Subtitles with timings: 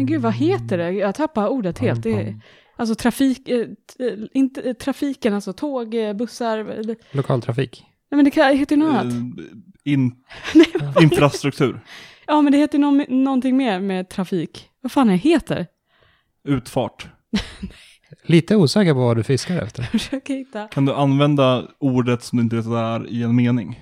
[0.00, 0.90] Men gud, vad heter det?
[0.92, 2.02] Jag tappar ordet helt.
[2.02, 2.40] Det är,
[2.76, 6.58] alltså trafik, eh, t- inte, eh, trafiken, alltså tåg, eh, bussar.
[6.58, 7.84] eh, Nej, Lokaltrafik.
[8.10, 9.12] men det kan- heter ju något annat.
[9.14, 10.12] Eh, In,
[11.02, 11.80] infrastruktur.
[12.26, 14.68] Ja, men det heter ju nå- någonting mer med trafik.
[14.80, 15.66] Vad fan det heter?
[16.44, 17.08] Utfart.
[18.22, 19.82] Lite osäker på vad du fiskar efter.
[19.82, 20.68] Försöker hitta.
[20.68, 23.80] Kan du använda ordet som du inte vet vad det är i en mening?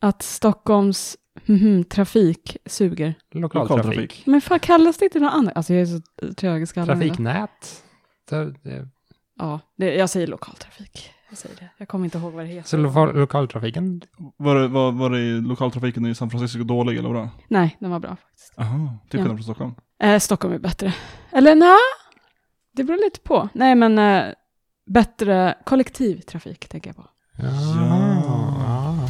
[0.00, 1.16] Att Stockholms
[1.46, 3.14] mhm, trafik suger.
[3.32, 3.78] Lokaltrafik.
[3.78, 4.22] Lokaltrafik.
[4.26, 5.56] Men fan kallas det inte något annat?
[5.56, 6.00] Alltså jag är så
[6.34, 6.98] trög i skallen.
[7.00, 7.82] Trafiknät.
[8.30, 8.88] Det-
[9.38, 11.10] Ja, det, jag säger lokaltrafik.
[11.28, 11.68] Jag säger det.
[11.78, 12.68] Jag kommer inte ihåg vad det heter.
[12.68, 14.02] Så lokal, lokaltrafiken,
[14.36, 17.28] Var det, var, var det i lokaltrafiken i San Francisco dålig eller vadå?
[17.48, 18.58] Nej, den var bra faktiskt.
[18.58, 19.24] Aha, till Ja.
[19.24, 19.74] skillnad från Stockholm.
[20.02, 20.94] Eh, Stockholm är bättre.
[21.32, 21.76] Eller nej,
[22.76, 23.48] det beror lite på.
[23.52, 24.34] Nej, men eh,
[24.90, 27.06] bättre kollektivtrafik tänker jag på.
[27.38, 27.44] ja.
[27.44, 29.09] Ja.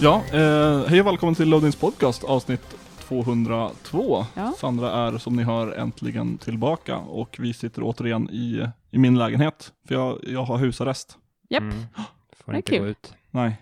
[0.00, 0.22] Ja.
[0.32, 4.26] Eh, hej och välkommen till Loadings podcast avsnitt 202.
[4.34, 4.54] Ja.
[4.58, 9.72] Sandra är som ni hör äntligen tillbaka och vi sitter återigen i, i min lägenhet.
[9.88, 11.18] För jag, jag har husarrest.
[11.48, 11.74] Japp, Mm.
[12.32, 12.80] Får Det inte kul.
[12.80, 13.14] gå ut.
[13.30, 13.56] Nej,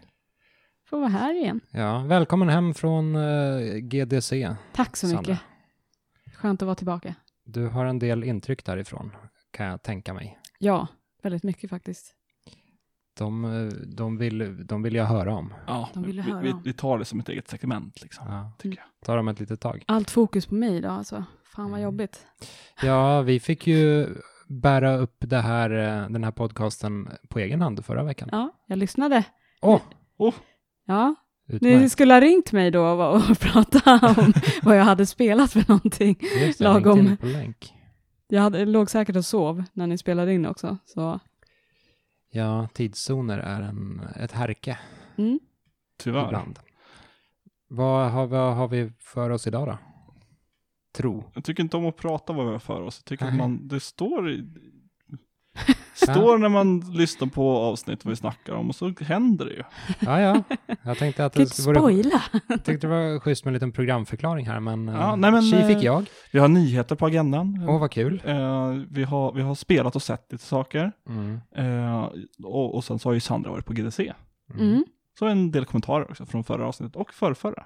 [0.91, 1.61] får vara här igen.
[1.71, 4.55] Ja, välkommen hem från eh, GDC.
[4.73, 5.21] Tack så Sandra.
[5.21, 5.39] mycket.
[6.37, 7.15] Skönt att vara tillbaka.
[7.45, 9.11] Du har en del intryck därifrån,
[9.51, 10.39] kan jag tänka mig.
[10.59, 10.87] Ja,
[11.23, 12.15] väldigt mycket faktiskt.
[13.19, 15.55] De, de, vill, de vill jag höra om.
[15.67, 16.63] ja, vi, höra vi, om.
[16.65, 18.27] vi tar det som ett eget segment liksom.
[18.29, 18.53] Ja.
[18.59, 19.07] Tycker jag.
[19.07, 19.85] Tar dem ett litet tag.
[19.87, 21.25] Allt fokus på mig idag alltså.
[21.55, 21.83] Fan vad Mm.
[21.83, 22.27] jobbigt.
[22.83, 24.07] Ja, vi fick ju
[24.49, 28.29] bära upp det här, eh, den här podcasten på egen hand förra veckan.
[28.33, 29.25] Ja, jag lyssnade.
[29.63, 29.81] Åh,
[30.19, 30.35] Oh,
[30.87, 31.15] Ja,
[31.61, 35.65] ni skulle ha ringt mig då och, och prata om vad jag hade spelat för
[35.69, 36.19] någonting.
[36.47, 36.99] Just det, lagom.
[36.99, 37.17] lagom.
[37.17, 37.75] På länk.
[38.29, 40.79] Jag hade, låg säkert och sov när ni spelade in också.
[40.85, 41.21] Så,
[42.31, 44.79] Ja, tidszoner är en, ett härke
[45.17, 45.41] mm.
[45.97, 46.27] tyvärr.
[46.27, 46.59] ibland.
[47.69, 49.79] Vad har, vad har vi för oss idag då?
[50.93, 51.25] Tro.
[51.35, 52.99] Jag tycker inte om att prata vad vi har för oss.
[52.99, 54.45] Jag tycker att man, det står i,
[55.95, 59.63] står när man lyssnar på avsnitt vad vi snackar om och så händer det ju.
[60.01, 60.43] Ja, ja.
[60.83, 62.23] Jag tänkte att Kan det inte vore, spoila.
[62.49, 65.43] jag tyckte det var schysst med en liten programförklaring här, men, Ja, ja, nej, men,
[65.43, 66.07] tji fick eh, jag.
[66.33, 67.67] Vi har nyheter på agendan.
[67.69, 68.23] Åh, vad kul.
[68.25, 70.93] Eh, vi, har, vi har spelat och sett lite saker.
[71.09, 71.41] Mm.
[71.57, 72.09] Eh,
[72.45, 74.13] och, och sen så har ju Sandra varit på GDC.
[74.55, 74.85] Mm.
[75.19, 77.65] Så en del kommentarer också från förra avsnittet och förrförra.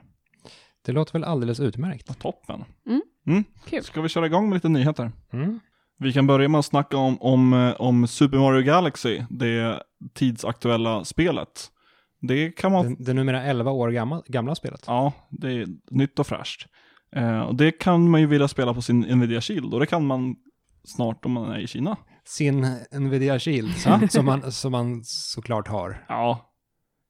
[0.85, 2.05] Det låter väl alldeles utmärkt.
[2.09, 2.65] Ja, toppen.
[2.87, 3.03] Mm.
[3.27, 3.45] Mm.
[3.67, 3.83] Kul.
[3.85, 5.13] Ska vi köra igång med lite nyheter?
[5.33, 5.61] Mm.
[5.99, 9.83] Vi kan börja med att snacka om, om, eh, om Super Mario Galaxy, det
[10.15, 11.69] tidsaktuella spelet.
[12.21, 14.85] Det kan man, Det, det numera 11 år gamla, gamla spelet.
[14.87, 16.67] ja, det är nytt och fräscht.
[17.17, 20.07] Eh, och det kan man ju vilja spela på sin Nvidia Shield och det kan
[20.07, 20.37] man
[20.85, 21.97] snart om man är i Kina.
[22.25, 23.73] Sin Nvidia Shield,
[24.11, 26.05] som, man, som man såklart har.
[26.09, 26.49] Ja,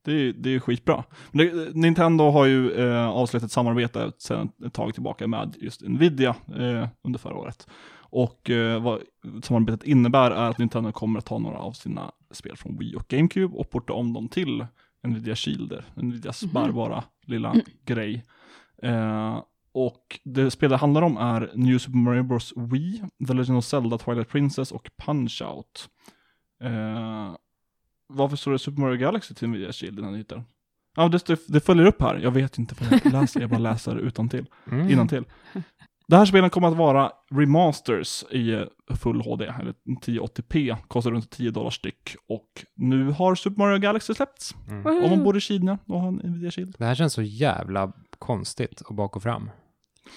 [0.04, 1.04] det är, det är skitbra.
[1.32, 6.34] Det, Nintendo har ju eh, avslutat ett samarbete sedan ett tag tillbaka med just Nvidia
[6.48, 7.66] eh, under förra året.
[8.14, 9.00] Och eh, vad
[9.42, 13.08] samarbetet innebär är att Nintendo kommer att ta några av sina spel från Wii och
[13.08, 14.66] GameCube och porta om dem till
[15.02, 16.52] Nvidia Shield, Nvidias Mhm.
[16.52, 18.24] bärbara lilla grej.
[18.82, 22.52] Eh, och det spelet handlar om är New Super Mario Bros.
[22.56, 25.88] Wii, The Legend of Zelda, Twilight Princess och Punch-Out.
[26.62, 27.36] Eh,
[28.06, 30.44] varför står det Super Mario Galaxy till Nvidia Shield i den här nyheten?
[30.96, 32.16] Ja, det, det, följer upp här.
[32.18, 34.90] Jag vet inte vad jag läser, jag bara läser utantill, Mm.
[34.90, 35.24] innantill.
[36.12, 39.74] Det här spelet kommer att vara remasters i full HD, eller
[40.06, 42.16] 1080p, kostar runt 10 dollar styck.
[42.28, 44.54] Och nu har Super Mario Galaxy släppts.
[44.68, 45.04] Mm.
[45.04, 46.74] Om man bor i Kina och har en Nvidia Shield.
[46.78, 49.50] Det här känns så jävla konstigt och bak och fram.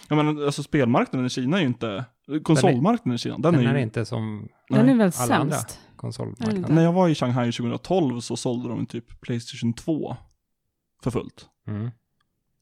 [0.10, 2.06] Jag menar, alltså spelmarknaden i Kina är ju inte,
[2.44, 5.56] konsolmarknaden i Kina, den, Den, är är ju, inte som Den är väl alla andra.
[5.56, 5.80] sämst.
[5.96, 6.76] konsolmarknaden.
[6.76, 10.16] När jag var i Shanghai 2012 så sålde de typ Playstation 2
[11.04, 11.50] för fullt.
[11.68, 11.92] Mm.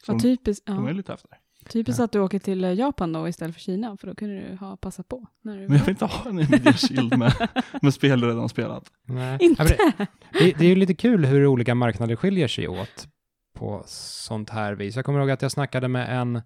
[0.06, 0.94] Så typiskt, de är ja.
[0.94, 1.30] lite efter.
[1.63, 2.06] Typiskt Ja.
[2.06, 4.77] att du åker till eh, Japan då istället för Kina, för då kunde du ha
[4.77, 5.27] passat på.
[5.42, 7.50] När du Men jag vill inte ha en Nvidia Shield med,
[7.81, 8.83] med spel jag redan spelat.
[9.07, 9.38] Nej.
[9.42, 9.77] Inte?
[9.98, 10.06] Ja,
[10.39, 13.07] det, det, är ju lite kul hur olika marknader skiljer sig åt
[13.54, 14.95] på sånt här vis.
[14.95, 16.42] Jag kommer ihåg att jag snackade med en,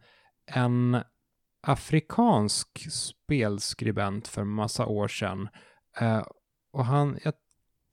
[0.51, 1.01] en
[1.67, 5.49] afrikansk spelskribent för massa år sedan.
[5.99, 6.23] Eh,
[6.73, 7.33] och han, jag,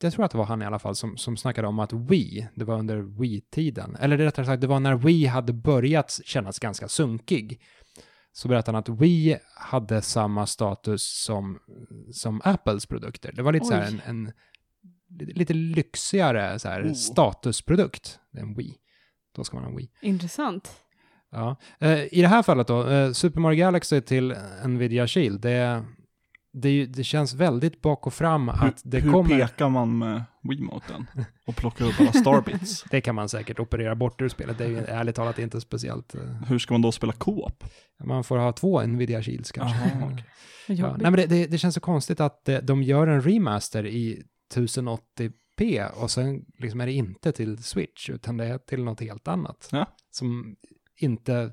[0.07, 2.49] jag tror att det var han i alla fall som, som snackade om att Wii,
[2.55, 6.89] det var under Wii-tiden, eller rättare sagt det var när Wii hade börjat kännas ganska
[6.89, 7.61] sunkig.
[8.33, 11.59] Så berättade han att Wii hade samma status som,
[12.13, 13.33] som Apples produkter.
[13.33, 14.01] Det var lite så här Oj.
[14.07, 14.33] en, en
[15.35, 16.93] lite, lyxigare så här, Oh.
[16.93, 18.75] statusprodukt än Wii.
[19.37, 19.91] Då ska man ha Wii.
[20.03, 20.71] Intressant.
[21.31, 21.57] Ja.
[21.79, 24.35] Eh, I det här fallet då, eh, Super Mario Galaxy till
[24.67, 25.85] Nvidia Shield, det,
[26.55, 29.39] det, det känns väldigt bak och fram att det hur kommer...
[29.47, 31.07] pekar man med Wiimoten?
[31.47, 32.85] Och plockar upp alla starbits?
[32.91, 34.59] Det kan man säkert operera bort ur spelet.
[34.59, 36.15] Det är ju ärligt talat inte speciellt.
[36.15, 37.65] eh, Hur ska man då spela co-op?
[38.05, 39.79] Man får ha två Nvidia Shields kanske.
[39.79, 40.25] Jaha, okej.
[40.69, 43.23] Vad Ja, nej, men det, det, det känns så konstigt att eh, de gör en
[43.23, 44.23] remaster i
[44.55, 49.29] 1080p och sen liksom är det inte till Switch utan det är till något helt
[49.29, 49.69] annat.
[49.73, 49.87] Ja.
[50.11, 50.57] Som
[50.97, 51.53] inte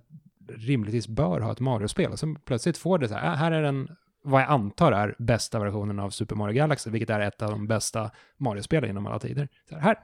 [0.57, 2.11] rimligtvis bör ha ett Mario-spel.
[2.11, 3.87] Och sen plötsligt får det så här, äh, här är den,
[4.23, 7.67] vad jag antar är bästa versionen av Super Mario Galaxy, vilket är ett av de
[7.67, 9.47] bästa Mario-spelen genom alla tider.
[9.69, 9.95] Så här, här,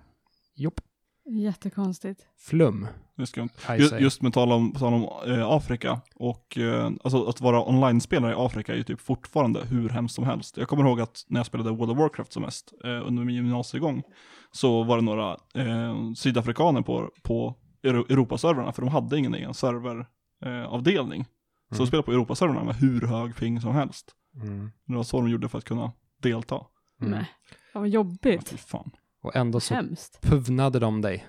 [0.55, 0.81] jopp,
[1.29, 2.27] Jättekonstigt.
[2.37, 2.87] flum.
[3.17, 3.73] Det ska jag inte.
[3.73, 4.01] I Ju- say.
[4.01, 8.35] Just med tal om, tal om eh, Afrika och eh, alltså att vara online-spelare i
[8.37, 10.57] Afrika är ju typ fortfarande hur hemskt som helst.
[10.57, 13.35] Jag kommer ihåg att när jag spelade World of Warcraft som mest eh, under min
[13.35, 14.03] gymnasiegång
[14.51, 19.53] så var det några eh, sydafrikaner på, på Euro- Europaservrarna för de hade ingen egen
[19.53, 21.25] serveravdelning.
[21.69, 21.79] Så Mm.
[21.79, 24.11] de spelade på Europaservrarna med hur hög ping som helst.
[24.41, 24.71] Mm.
[24.85, 25.91] Det var så de gjorde för att kunna
[26.21, 26.61] delta.
[27.01, 27.11] Mm.
[27.11, 27.25] Nej.
[27.73, 28.49] Ja, vad Ja, jobbigt.
[28.49, 28.91] fy fan.
[29.21, 30.21] Och ändå så Hemskt.
[30.21, 31.27] puvnade de dig.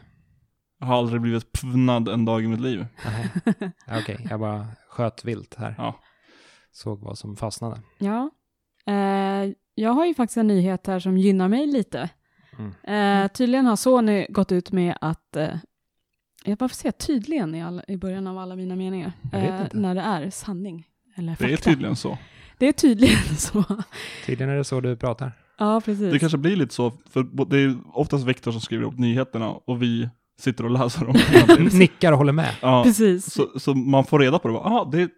[0.78, 2.86] Jag har aldrig blivit pvnad en dag i mitt liv.
[3.86, 5.74] Ja, Okej, jag bara sköt vilt här.
[5.78, 5.94] Ja.
[6.72, 7.82] Såg vad som fastnade.
[7.98, 8.30] Ja.
[8.86, 12.10] Eh, jag har ju faktiskt en nyhet här som gynnar mig lite.
[12.58, 12.72] Mm.
[13.24, 15.54] Eh, tydligen har Sony gått ut med att, eh,
[16.44, 19.12] jag varför säger jag tydligen i, alla, i början av alla mina meningar?
[19.32, 20.84] Eh, när det är sanning.
[21.16, 21.46] Eller fakta.
[21.46, 22.18] Det är tydligen så.
[22.58, 23.64] Det är tydligen så.
[24.26, 25.32] Tydligen är det så du pratar.
[25.58, 26.12] ja, precis.
[26.12, 29.82] Det kanske blir lite så, för det är oftast Viktor som skriver upp nyheterna och
[29.82, 30.08] vi
[30.40, 31.68] sitter och läser dem.
[31.78, 32.54] Nickar och håller med.
[32.62, 33.32] ja, Precis.
[33.32, 34.54] så, så man får reda på det.
[34.54, 35.08] Ja, det är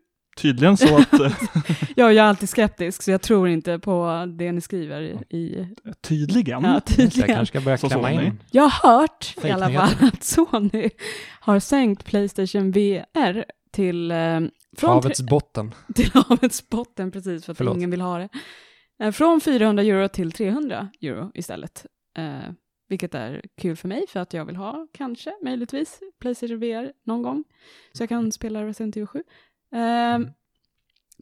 [0.42, 1.32] tydligen så att, eh,
[1.96, 5.36] Ja, jag är alltid skeptisk, så jag tror inte på det ni skriver i...
[5.36, 5.66] i
[6.00, 6.64] tydligen.
[6.64, 7.34] ja, Så jag tydligen.
[7.36, 8.24] kanske ska börja Så klämma Sony.
[8.26, 8.42] in.
[8.50, 9.86] Jag har hört i Fake alla nyheter.
[9.96, 10.90] fall att Sony
[11.40, 14.40] har sänkt Playstation VR till, eh,
[14.76, 15.74] från Havets botten.
[15.94, 17.76] till havets botten, precis för att Förlåt.
[17.76, 18.28] ingen vill ha det.
[19.02, 21.86] Eh, från 400 euro till 300 euro istället.
[22.18, 22.52] Eh,
[22.88, 27.22] vilket är kul för mig, för att jag vill ha, kanske, möjligtvis, Playstation VR någon
[27.22, 27.44] gång.
[27.92, 29.22] Så jag kan spela Resident Evil 7.
[29.72, 30.18] Eh,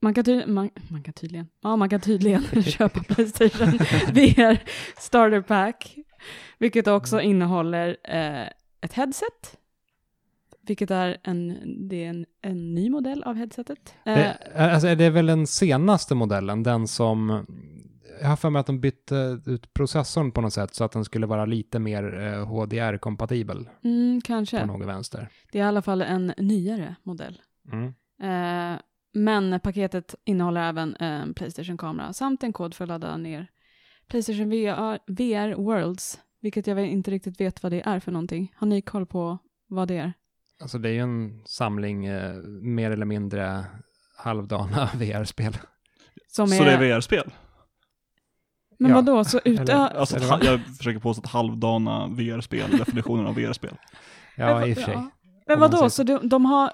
[0.02, 3.68] man kan, ty- man, man kan tydligen, ja man kan tydligen köpa Playstation
[4.12, 4.58] VR
[5.00, 5.96] Starter Pack,
[6.58, 8.46] vilket också innehåller eh,
[8.80, 9.56] ett headset,
[10.62, 11.58] vilket är en,
[11.88, 13.94] det är en, en ny modell av headsetet.
[14.04, 17.46] Eh, Det, alltså, det är väl den senaste modellen, den som...
[18.20, 21.04] Jag har för mig att de bytte ut processorn på något sätt så att den
[21.04, 24.66] skulle vara lite mer eh, HDR-kompatibel mm, på kanske.
[24.66, 25.28] något vänster.
[25.52, 27.40] Det är i alla fall en nyare modell.
[27.72, 27.94] Mm.
[28.22, 28.80] Eh,
[29.14, 33.46] men paketet innehåller även en Playstation-kamera samt en kod för att ladda ner
[34.08, 38.52] Playstation VR, VR Worlds, vilket jag inte riktigt vet vad det är för någonting.
[38.56, 39.38] Har ni koll på
[39.68, 40.12] vad det är?
[40.60, 43.64] Alltså det är ju en samling eh, mer eller mindre
[44.16, 45.56] halvdana VR-spel.
[46.28, 47.30] Som Så det är VR-spel?
[48.78, 48.96] Men Ja.
[48.96, 49.72] vadå, så Eller- utö...
[49.76, 53.76] Alltså, Eller jag försöker påstå att halvdana VR-spel, definitionen av VR-spel.
[54.36, 54.94] Ja, i och för sig.
[54.96, 56.72] Men Om man vadå, så de, de har,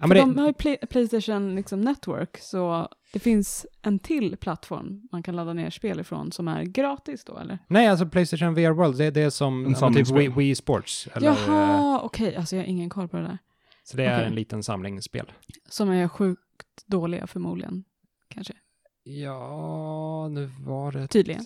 [0.00, 4.36] Ja, men de det, har ju Play, Playstation liksom Network, så det finns en till
[4.36, 7.58] plattform man kan ladda ner spel ifrån som är gratis då, eller?
[7.68, 10.10] nej, alltså Playstation VR World, det, det är som En ja, typ.
[10.10, 11.08] Wii, Wii Sports.
[11.14, 13.38] Eller, eh, Jaha, okej, alltså jag har ingen koll på det där.
[13.84, 15.32] Så det är en liten samling spel.
[15.68, 17.84] Som är sjukt dåliga förmodligen,
[18.28, 18.54] kanske.
[19.02, 21.06] Ja, nu var det...
[21.06, 21.44] Tydligen.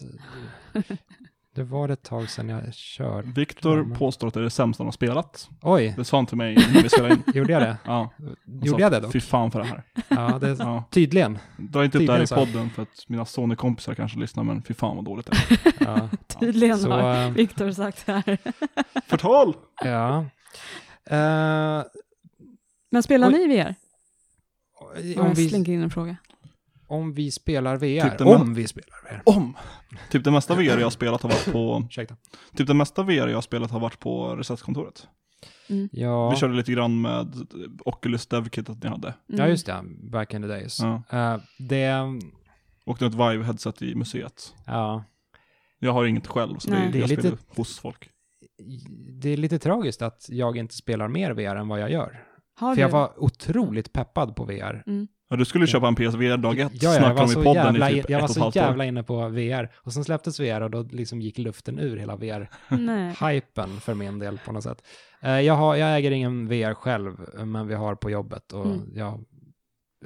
[1.55, 3.29] Det var ett tag sedan jag körde.
[3.31, 5.49] Viktor Ja, men- påstår att det är det sämsta han har spelat.
[5.63, 7.23] Oj, Det sa han till mig när vi spelade in.
[7.35, 7.77] gjorde jag det?
[7.85, 8.11] Ja,
[8.63, 9.11] Gjorde jag det då?
[9.11, 9.83] Fy fan för det här.
[10.09, 10.85] Ja, det Ja.
[10.91, 11.39] tydligen.
[11.57, 14.75] Dra inte upp det här i podden för att mina Sony-kompisar kanske lyssnar, men fy
[14.75, 15.73] fan vad dåligt det är.
[15.87, 16.09] Ja.
[16.41, 18.39] Tydligen Så, har eh, Viktor sagt här.
[19.07, 19.57] Förtal!
[19.85, 20.19] ja.
[21.11, 21.83] Eh,
[22.91, 23.33] Men spelar Oj.
[23.33, 23.75] ni VR?
[24.81, 26.17] om, Jag vi, slinker in en fråga.
[26.95, 28.09] Om vi spelar VR.
[28.11, 29.23] Typ om vi spelar VR.
[29.27, 29.57] Om!
[30.11, 32.17] Typ det mesta VR jag har spelat har varit på, Ursäkta.
[32.57, 35.07] typ det mesta VR jag har spelat har varit på receptkontoret.
[35.91, 36.31] Ja.
[36.31, 37.35] Vi körde lite grann med
[37.85, 39.09] Oculus DevKitet ni hade.
[39.09, 39.41] Mm.
[39.41, 39.81] ja, just det.
[40.11, 40.79] Back in the days.
[40.81, 41.03] Ja.
[41.11, 41.95] Eh, det,
[42.87, 44.55] Och ett Vive-headset i museet.
[44.67, 45.05] ja,
[45.79, 48.11] Jag har inget själv, så det är, Det är jag lite- spelar hos folk.
[49.23, 52.25] det är lite tragiskt att jag inte spelar mer VR än vad jag gör.
[52.57, 52.93] Har För jag du?
[52.93, 54.83] var otroligt peppad på VR.
[54.87, 55.09] Mm.
[55.29, 57.91] Ja, du skulle köpa en PSVR dag ett, Ja, var, om i så podden jävla,
[57.91, 58.53] i typ jag var så år.
[58.57, 59.71] jävla inne på VR.
[59.77, 64.39] Och sen släpptes VR och då liksom gick luften ur hela VR-hypen för min del
[64.47, 64.83] på något sätt.
[65.23, 68.81] Eh, Jag, har, jag äger ingen VR själv, men vi har på jobbet och Mm.
[68.95, 69.25] jag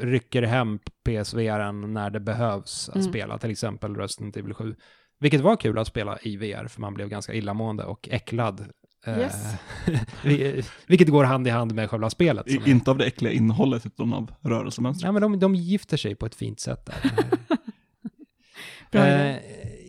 [0.00, 3.08] rycker hem PSVR när det behövs att Mm.
[3.08, 4.74] spela, till exempel Resident Evil 7.
[5.20, 8.64] Vilket var kul att spela i VR, för man blev ganska illamående och äcklad.
[9.12, 9.54] Eh, Yes.
[10.24, 12.50] vi- Vilket går hand i hand med själva spelet.
[12.50, 15.06] som I, är- inte av det äckliga innehållet, utan av rörelsemönstret.
[15.06, 17.12] Ja, men de, de gifter sig på ett fint sätt där.
[19.00, 19.36] Eh.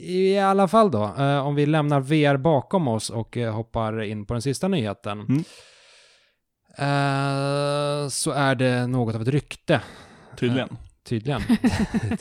[0.01, 4.25] I alla fall då, eh, om vi lämnar VR bakom oss och eh, hoppar in
[4.25, 5.19] på den sista nyheten.
[5.19, 5.43] Mm.
[8.09, 9.81] Så är det något av ett rykte,
[10.38, 10.77] Tydligen.
[11.03, 11.41] tydligen.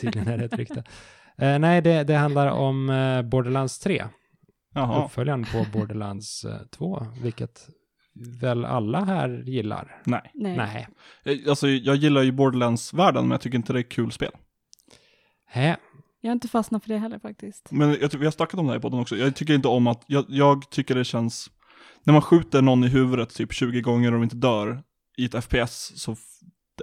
[0.01, 0.85] tydligen är det ett rykte.
[1.37, 2.87] Nej, det, det handlar om
[3.31, 4.05] Borderlands 3.
[4.79, 5.05] Jaha.
[5.05, 7.69] Uppföljaren på Borderlands eh, 2, vilket
[8.41, 10.03] väl alla här gillar.
[10.05, 10.31] Nej.
[10.35, 10.57] Nej.
[10.57, 10.89] Nej.
[11.25, 14.33] Eh, Alltså, jag gillar ju Borderlands-världen, men jag tycker inte det är kul spel.
[15.47, 15.77] Hä?
[16.21, 17.71] Jag har inte fastnat för det heller faktiskt.
[17.71, 19.17] Men jag, vi har snackat om det här i podden också.
[19.17, 21.51] Jag tycker inte om att, jag, jag tycker det känns,
[22.05, 24.83] när man skjuter någon i huvudet typ 20 gånger och de inte dör
[25.17, 26.17] i ett FPS så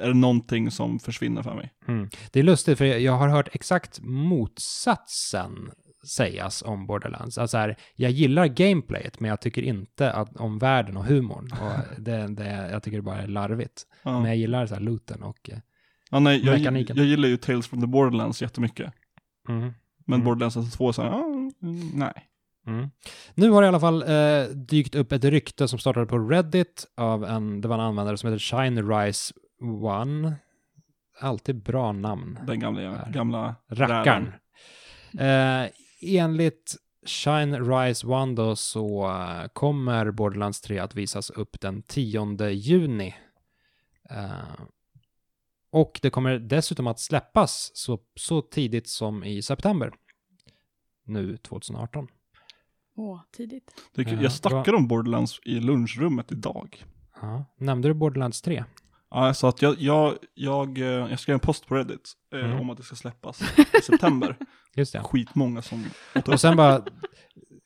[0.01, 1.73] är det någonting som försvinner för mig.
[1.87, 2.09] Mm.
[2.31, 5.71] Det är lustigt, för jag har hört exakt motsatsen
[6.05, 7.37] sägas om Borderlands.
[7.37, 11.49] Alltså här, jag gillar gameplayet, men jag tycker inte att, om världen och humorn.
[11.61, 11.71] Och
[12.01, 13.83] det, det, jag tycker det bara är larvigt.
[14.03, 14.19] Ja.
[14.19, 15.49] Men jag gillar så här looten och...
[15.49, 15.57] eh,
[16.11, 16.97] ja, nej, jag, mekaniken.
[16.97, 18.93] jag gillar ju Tales from the Borderlands jättemycket.
[19.49, 19.73] Mm.
[20.07, 20.25] Men Mm.
[20.25, 21.23] Borderlands 2 är såhär, ja,
[21.61, 22.13] mm, nej.
[22.67, 22.89] Mm.
[23.35, 26.87] Nu har det i alla fall eh, dykt upp ett rykte som startade på Reddit
[26.97, 29.33] av en, det var en användare som heter Shine Rise
[29.81, 30.35] One.
[31.19, 32.39] Alltid bra namn.
[32.47, 34.33] Den gamla, gamla Rackaren.
[35.19, 35.69] Eh,
[36.01, 36.75] enligt
[37.05, 43.15] Shine Rise One då så eh, kommer Borderlands 3 att visas upp den 10 juni.
[44.09, 44.65] Eh,
[45.69, 49.93] och det kommer dessutom att släppas så, så tidigt som i september.
[51.03, 52.07] Nu 2018.
[52.95, 53.71] Åh, tidigt.
[53.95, 54.01] Det.
[54.01, 56.85] Ja, jag snackade om Borderlands i lunchrummet idag.
[57.21, 57.45] Ja.
[57.57, 58.63] Nämnde du Borderlands 3?
[59.09, 62.39] Ja, jag sa att jag, jag, jag, eh, jag skrev en post på Reddit eh,
[62.39, 62.59] Mm.
[62.59, 64.37] om att det ska släppas i september.
[64.75, 64.99] Just det.
[64.99, 65.85] Skitmånga som
[66.27, 66.81] Och sen bara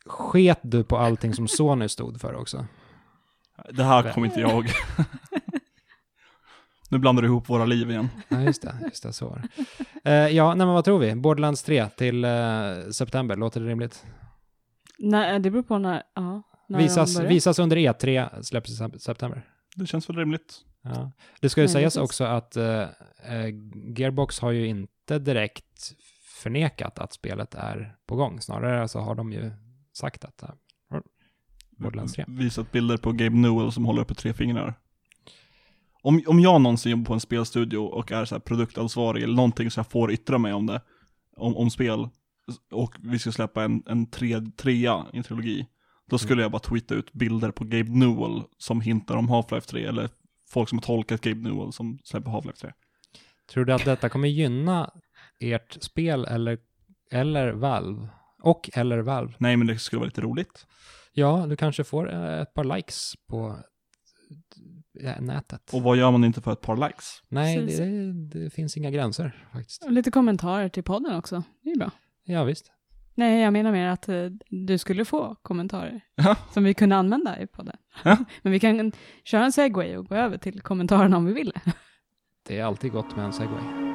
[0.06, 2.66] sket du på allting som Sony stod för också.
[3.72, 4.66] Det här kommer inte jag
[6.92, 8.10] nu blandar du ihop våra liv igen.
[8.30, 8.76] Ja, just det.
[8.84, 9.42] Just det, så var
[10.04, 10.10] det.
[10.12, 11.16] Eh, ja, nej, men vad tror vi?
[11.16, 12.30] Borderlands 3 till eh,
[12.92, 14.06] september, låter det rimligt?
[15.00, 19.46] Nej, det beror på när, ja, när Visas, visas under E3, släpps i sep- september.
[19.80, 20.62] Det känns väl rimligt.
[20.82, 21.12] Ja.
[21.42, 22.04] Det ska ju Nej, sägas precis.
[22.04, 22.82] också att eh,
[23.24, 23.48] eh,
[23.98, 25.94] Gearbox har ju inte direkt
[26.24, 28.42] förnekat att spelet är på gång.
[28.42, 29.52] Snarare så har de ju
[29.94, 30.50] sagt att eh,
[31.78, 32.26] Borderlands 3.
[32.28, 34.74] Visat bilder på Gabe Newell som håller uppe tre fingrar.
[36.02, 39.72] Om, om jag någonsin jobbar på en spelstudio och är så här produktansvarig eller någonting
[39.72, 40.82] så jag får yttra mig om det,
[41.36, 42.10] om, om spel,
[42.72, 45.68] och vi ska släppa en, en tre, trea i en trilogi,
[46.10, 49.86] då skulle jag bara tweeta ut bilder på Gabe Newell som hintar om Half-Life 3,
[49.86, 50.10] eller
[50.50, 52.72] folk som har tolkat Gabe Newell som släpper Half-Life 3.
[53.52, 54.94] Tror du att detta kommer gynna
[55.40, 56.58] ert spel eller,
[57.12, 58.08] eller Valve?
[58.42, 59.34] Och eller Valve?
[59.38, 60.66] Nej men det skulle vara lite roligt.
[61.14, 63.58] Ja, du kanske får eh, ett par likes på
[65.02, 65.74] eh, nätet.
[65.74, 67.24] Och vad gör man inte för ett par likes?
[67.28, 67.80] Nej, Precis.
[67.80, 69.84] det, det finns inga gränser faktiskt.
[69.84, 71.44] Och Lite kommentarer till podden också.
[71.64, 71.92] Det är bra.
[72.24, 72.72] Ja, visst.
[73.20, 76.36] Nej, jag menar mer att eh, du skulle få kommentarer Ja.
[76.54, 77.76] som vi kunde använda i podden.
[78.04, 78.18] Ja.
[78.42, 78.92] Men vi kan
[79.24, 81.54] köra en segway och gå över till kommentarerna om vi vill.
[82.48, 83.89] Det är alltid gott med en segway.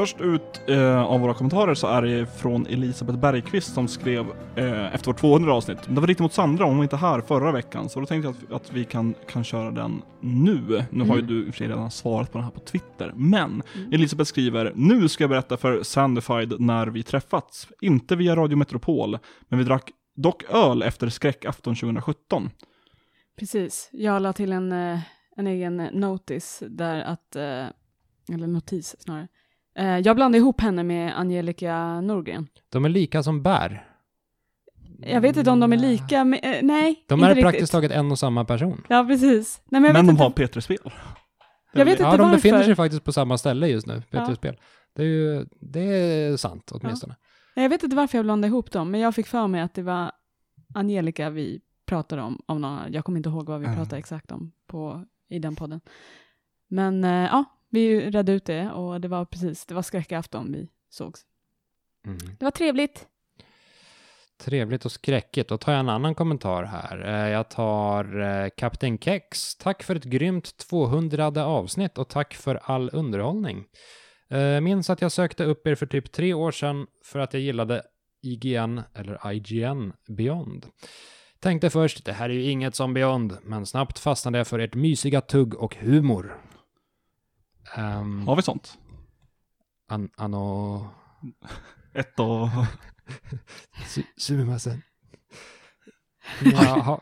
[0.00, 4.26] Först ut eh, av våra kommentarer så är det från Elisabeth Bergqvist som skrev
[4.56, 5.78] eh, efter vårt 200 avsnitt.
[5.88, 8.56] Det var riktigt mot Sandra, hon var inte här förra veckan, så då tänkte jag
[8.56, 10.84] att, att vi kan, kan köra den nu.
[10.90, 11.26] Nu har ju Mm.
[11.26, 13.92] du i och för sig redan svarat på den här på Twitter, men Mm.
[13.92, 17.68] Elisabeth skriver Nu ska jag berätta för Sandified när vi träffats.
[17.80, 22.50] Inte via Radio Metropol, men vi drack dock öl efter skräckafton 2017.
[23.38, 23.88] Precis.
[23.92, 25.00] Jag la till en, eh,
[25.36, 27.66] en egen notis där att, eh,
[28.34, 29.28] eller notis snarare.
[29.78, 32.48] Eh, Jag blandade ihop henne med Angelica Norgren.
[32.68, 33.86] De är lika som bär.
[35.02, 37.44] Jag vet inte om de är lika, men, eh, nej, De inte är riktigt.
[37.44, 38.84] praktiskt taget en och samma person.
[38.88, 39.62] Ja, precis.
[39.68, 40.42] Nej, men jag Men, vet de inte.
[40.42, 40.92] har P3-spel.
[41.72, 44.20] Jag vet Ja, inte de befinner sig faktiskt på samma ställe just nu, Ja.
[44.20, 44.56] Peter Spel.
[44.96, 47.16] Det är ju, det är sant åtminstone.
[47.56, 49.74] Nej, Jag vet inte varför jag blandade ihop dem, men jag fick för mig att
[49.74, 50.12] det var
[50.74, 52.42] Angelica vi pratade om.
[52.46, 53.76] om någon, jag kommer inte ihåg vad vi Mm.
[53.78, 55.80] pratade exakt om på, i den podden.
[56.68, 60.68] Men eh, ja, vi redde ut det och det var precis, det var skräckafton vi
[60.90, 61.20] sågs.
[62.06, 62.18] Mm.
[62.38, 63.06] Det var trevligt.
[64.40, 65.48] Trevligt och skräckigt.
[65.48, 67.08] Då tar jag en annan kommentar här.
[67.08, 69.56] Eh, Jag tar eh, Kapten Kex.
[69.56, 73.64] Tack för ett grymt 200 avsnitt och tack för all underhållning.
[74.28, 77.42] Eh, Minns att jag sökte upp er för typ tre år sedan för att jag
[77.42, 77.82] gillade
[78.22, 80.66] IGN, eller IGN, Beyond.
[81.40, 84.74] Tänkte först, det här är ju inget som Beyond, men snabbt fastnade jag för ert
[84.74, 86.38] mysiga tugg och humor.
[87.78, 88.78] Um, Har vi sånt?
[89.88, 90.88] an, ano...
[91.94, 92.48] Ett och...
[93.86, 94.82] Su- Sumimasen.
[96.44, 97.00] Ja, ha,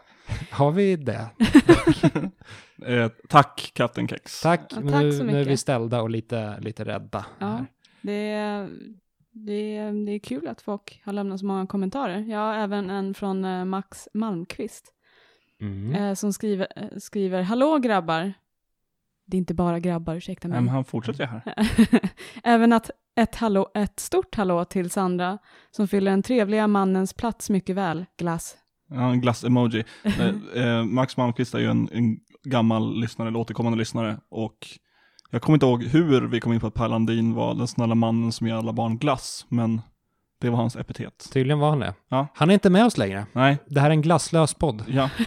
[0.50, 1.28] har vi det?
[2.87, 4.40] Eh, tack Captain Kex.
[4.42, 7.26] Tack, Ja, nu, tack så nu är vi ställda och lite, lite rädda.
[7.38, 7.64] Ja,
[8.02, 8.70] det är,
[9.30, 12.18] det, är, det är kul att folk har lämnat så många kommentarer.
[12.20, 14.94] Jag har även en från eh, Max Malmqvist
[15.60, 15.94] Mm.
[15.94, 18.32] eh, som skriver, eh, skriver Hallå grabbar.
[19.30, 20.61] Det är inte bara grabbar, ursäkta mig.
[20.61, 21.42] Men han fortsätter ju här.
[22.44, 25.38] Även att ett, hallå, ett stort hallå till Sandra
[25.70, 28.06] som fyller den trevliga mannens plats mycket väl.
[28.18, 28.56] Glass.
[28.90, 29.85] Ja, en glass-emoji.
[30.56, 34.18] Eh, Max Malmqvist är ju en, en gammal lyssnare, eller återkommande lyssnare.
[34.30, 34.68] Och
[35.30, 37.94] jag kommer inte ihåg hur vi kom in på att Per Landin var den snälla
[37.94, 39.47] mannen som ger alla barn glass.
[39.49, 39.80] Men
[40.40, 41.28] det var hans epitet.
[41.32, 41.94] Tydligen var han det.
[42.08, 42.26] Ja.
[42.35, 43.26] Han är inte med oss längre.
[43.32, 44.85] Nej, Det här är en glasslös podd.
[44.88, 45.11] ja.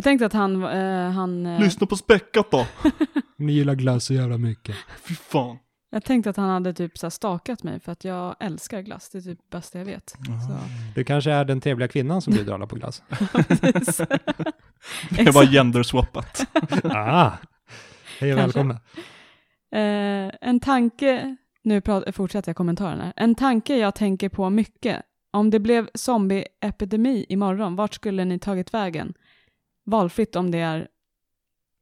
[0.00, 2.66] Jag tänkte att han, eh, han eh, Lyssna på späckat då.
[3.36, 4.76] Ni gillar glass så jävla mycket.
[5.02, 5.58] Fy fan.
[5.90, 9.10] jag tänkte att han hade typ så stakat mig för att jag älskar glass.
[9.10, 10.10] Det är typ bästa jag vet.
[10.10, 10.16] Så.
[10.94, 13.02] Du kanske är den trevliga kvinnan som bjuder alla på glass.
[15.10, 16.46] Det var genderswappat.
[16.84, 17.30] ah!
[18.20, 18.74] Hej och välkomna.
[19.72, 23.12] Eh, en tanke, nu prat, fortsätter jag kommentaren här.
[23.16, 25.02] En tanke jag tänker på mycket.
[25.32, 29.14] Om det blev zombieepidemi imorgon, vart skulle ni tagit vägen?
[29.84, 30.88] Valfritt om det är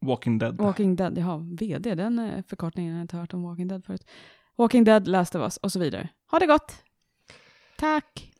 [0.01, 0.57] Walking Dead.
[0.57, 4.05] Walking Dead, jaha, VD, den eh, förkortningen har jag inte hört om Walking Dead förut.
[4.57, 6.09] Walking Dead, Last of Us och så vidare.
[6.31, 6.73] Ha det gott!
[7.77, 8.31] Tack!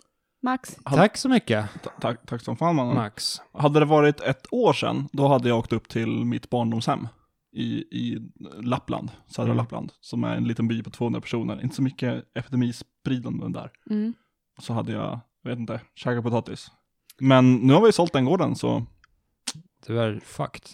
[0.42, 0.76] Max.
[0.86, 2.96] Tack så mycket, Ta- Tack, tack som fan mannen.
[2.96, 3.42] Max.
[3.54, 7.08] Hade det varit ett år sedan, då hade jag åkt upp till mitt barndomshem
[7.52, 8.32] i, i
[8.62, 9.58] Lappland, södra Mm.
[9.58, 11.64] Lappland, som är en liten by på 200 personer.
[11.64, 13.72] Inte så mycket epidemispridande där.
[13.90, 14.14] Mm.
[14.60, 16.72] Så hade jag, jag vet inte, käkat potatis.
[17.20, 18.86] Men nu har vi sålt den gården, så
[19.88, 20.68] Du är fucked.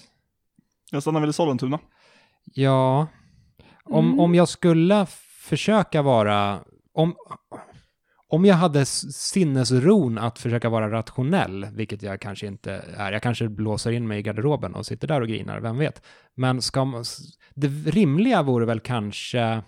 [0.91, 1.79] jag stannar väl i Sollentuna.
[2.53, 3.07] Ja,
[3.83, 4.19] om, Mm.
[4.19, 5.05] om jag skulle
[5.39, 6.63] försöka vara,
[6.93, 7.15] om,
[8.27, 13.49] om jag hade sinnesron att försöka vara rationell, vilket jag kanske inte är, jag kanske
[13.49, 16.05] blåser in mig i garderoben och sitter där och grinar, vem vet.
[16.35, 17.03] Men ska man,
[17.55, 19.63] det rimliga vore väl kanske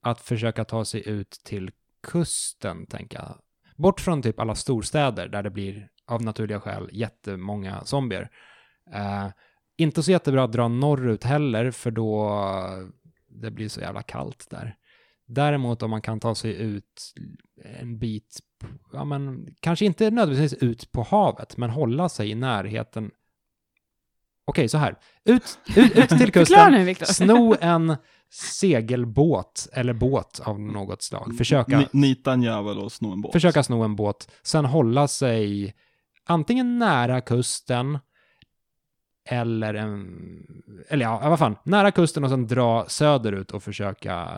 [0.00, 1.70] att försöka ta sig ut till
[2.02, 3.38] kusten, tänker jag.
[3.76, 8.30] Bort från typ alla storstäder där det blir av naturliga skäl jättemånga zombier.
[8.92, 9.26] Eh,
[9.76, 12.32] inte så jättebra att dra norrut heller, för då
[13.28, 14.76] det blir så jävla kallt där.
[15.26, 17.14] Däremot om man kan ta sig ut
[17.80, 18.40] en bit,
[18.92, 23.10] ja men kanske inte nödvändigtvis ut på havet, men hålla sig i närheten.
[24.44, 24.98] Okej, så här.
[25.24, 27.96] Ut, ut, ut till kusten, nu sno en
[28.30, 31.34] segelbåt eller båt av något slag.
[31.38, 33.32] Försöka, Ni, nita en jävel och sno en båt.
[33.32, 35.74] försöka sno en båt, sen hålla sig
[36.26, 37.98] antingen nära kusten
[39.28, 40.06] eller en,
[40.88, 44.28] eller ja, vad fan, nära kusten och sen dra söderut och försöka,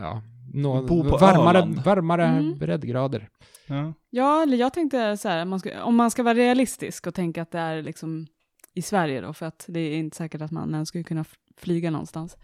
[0.00, 0.22] ja,
[0.54, 1.78] nå Bo på varmare, Öland.
[1.84, 2.58] varmare Mm.
[2.58, 3.28] breddgrader.
[3.66, 3.92] Ja.
[4.10, 7.42] Ja, eller jag tänkte så här, man ska, om man ska vara realistisk och tänka
[7.42, 8.26] att det är liksom
[8.74, 11.24] i Sverige då, för att det är inte säkert att man ens skulle kunna
[11.60, 12.36] flyga någonstans.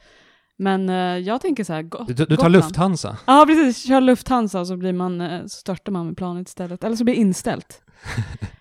[0.59, 2.53] Men eh, jag tänker så här, Got- Du, du tar Gotland.
[2.53, 3.17] Lufthansa.
[3.27, 3.89] Ja, precis.
[3.89, 6.85] Kör Lufthansa så, blir man, eh, så startar man med planet istället.
[6.85, 7.83] Eller så blir det inställt.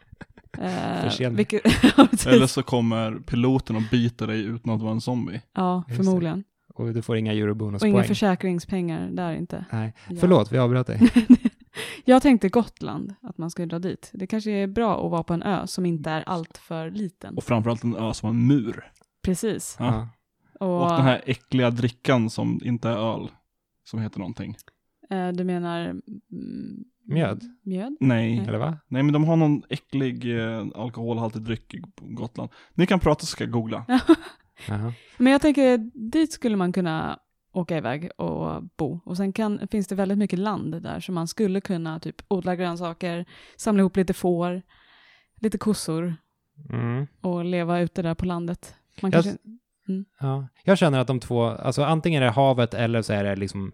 [0.62, 1.62] Eh, vilket.
[2.28, 5.42] Eller så kommer piloten och byter dig utan att vara en zombie.
[5.54, 6.04] ja, Just det.
[6.06, 6.44] förmodligen.
[6.74, 8.04] Och du får inga Och inga eurobonuspoäng.
[8.04, 9.66] försäkringspengar där inte.
[9.72, 10.16] Nej, Ja.
[10.20, 11.00] förlåt, vi avbröt dig.
[12.06, 14.10] jag tänkte Gotland, att man skulle dra dit.
[14.14, 17.38] Det kanske är bra att vara på en ö som inte är allt för liten.
[17.38, 18.92] Och framförallt en ö som har en mur.
[19.24, 19.76] Precis.
[19.80, 20.10] Ja.
[20.60, 23.30] Och, Och den här äckliga drickan som inte är öl.
[23.84, 24.56] Som heter någonting.
[25.10, 27.44] eh, du menar mm, Mjöd?
[27.64, 27.98] Mjöd?
[28.00, 28.40] Nej.
[28.48, 28.78] Eller va?
[28.88, 32.50] Nej men de har någon äcklig eh, alkoholhaltig dryck på Gotland.
[32.74, 33.86] Ni kan prata så ska jag googla.
[34.68, 34.94] Jaha.
[35.18, 35.78] Men jag tänker,
[36.12, 37.20] dit skulle man kunna
[37.54, 39.00] åka iväg och bo.
[39.06, 42.56] Och sen kan, finns det väldigt mycket land där som man skulle kunna typ odla
[42.56, 43.26] grönsaker,
[43.58, 44.62] samla ihop lite får,
[45.42, 46.16] lite kossor
[46.70, 47.08] Mm.
[47.22, 48.76] och leva ute där på landet.
[49.02, 49.42] Man Jag- kanske,
[50.20, 50.48] Ja.
[50.64, 53.72] Jag känner att de två, alltså antingen är det havet eller så är det liksom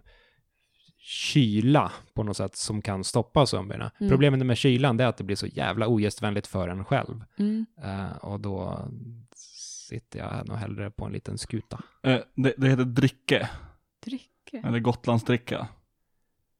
[1.04, 3.90] kyla på något sätt som kan stoppa zombierna.
[4.00, 4.10] Mm.
[4.10, 7.24] Problemet med kylan är att det blir så jävla ogästvänligt för en själv.
[7.38, 8.88] mm, Eh, och då
[9.88, 11.80] sitter jag nog hellre på en liten skuta.
[12.02, 13.48] Eh, det, det heter dricke.
[14.04, 15.68] dricka, Eller Gotlandsdricka.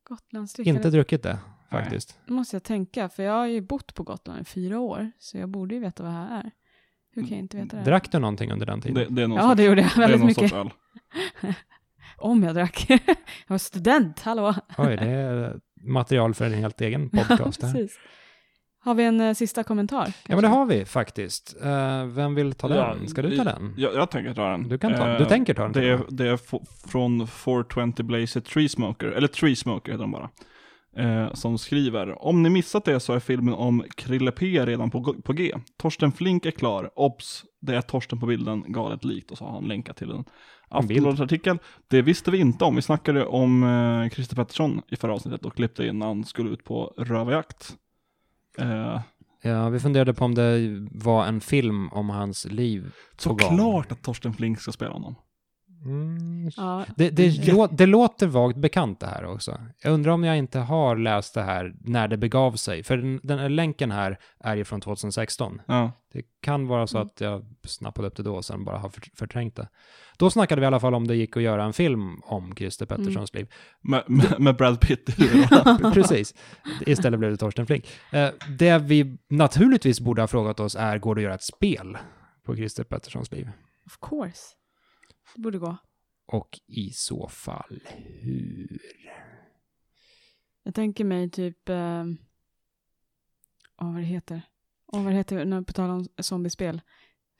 [0.09, 0.71] Gotlandsdricka.
[0.71, 1.39] Inte druckit det,
[1.71, 2.19] faktiskt.
[2.27, 5.39] Nu måste jag tänka, för jag har ju bott på Gotland i fyra år, så
[5.39, 6.51] jag borde ju veta vad det här är.
[7.15, 7.77] Hur kan jag inte veta det?
[7.77, 7.85] här?
[7.85, 8.95] Drack du någonting under den tiden?
[8.95, 11.57] Det, det är någon Ja, sorts, det gjorde jag det är väldigt någon mycket.
[12.23, 12.87] Om jag drack.
[12.89, 12.99] jag
[13.47, 14.55] var student, hallå.
[14.79, 17.63] Oj, det är material för en helt egen podcast.
[17.63, 17.73] här.
[17.73, 17.99] Precis.
[18.85, 20.07] Har vi en eh, sista kommentar?
[20.29, 21.57] Ja, men det har vi faktiskt.
[21.63, 23.09] Eh, vem vill ta Ja, den?
[23.09, 23.75] Ska du ta den?
[23.77, 24.69] Jag, jag tänker ta den.
[24.69, 25.73] Du kan ta Eh, Du tänker ta den?
[25.73, 26.39] Det är, till och det är
[26.89, 30.31] från 420 Blazer Tree Smoker, eller Tree Smoker heter de bara.
[30.97, 35.15] Eh, som skriver, om ni missat det så är filmen om Krille P redan på,
[35.23, 35.55] på G.
[35.77, 39.31] Torsten Flink är klar, obs, det är Torsten på bilden, galet likt.
[39.31, 40.25] Och så har han länkat till en.
[40.69, 41.59] Aftonbladet-artikel.
[41.89, 45.57] Det visste vi inte om, vi snackade om eh, Christer Pettersson i förra avsnittet och
[45.57, 47.77] klippte in när han skulle ut på rövarjakt.
[48.59, 49.01] Eh.
[49.43, 52.93] Ja, vi funderade på om det var en film om hans liv.
[53.17, 55.15] Såklart att Torsten Flink ska spela honom.
[55.85, 56.51] Mm.
[56.57, 59.61] Ja, Det, det, lå, det låter vagt bekant det här också.
[59.83, 62.83] Jag undrar om jag inte har läst det här när det begav sig.
[62.83, 65.61] För den, den här länken här är ju från 2016.
[65.67, 65.93] Ja.
[66.13, 67.07] Det kan vara så Mm.
[67.09, 69.69] att jag snappade upp det då och sen bara har för, förträngt det.
[70.19, 72.87] Då snackade vi i alla fall om det gick att göra en film om Christer
[72.87, 73.53] Petterssons liv.
[73.81, 75.17] Med, med, med Brad Pitt.
[75.95, 76.35] Precis.
[76.87, 77.89] Istället blev det Torsten Flink.
[78.13, 81.99] Eh, det vi naturligtvis borde ha frågat oss är, går det att göra ett spel
[82.47, 83.51] på Christer Petterssons liv?
[83.87, 84.41] of course.
[85.35, 85.77] Det borde gå.
[86.27, 87.81] Och i så fall
[88.21, 88.81] hur?
[90.63, 91.69] Jag tänker mig typ...
[91.69, 92.05] Eh,
[93.81, 94.43] åh, vad det heter.
[94.87, 96.81] Åh, vad det heter, när på tal om zombiespel.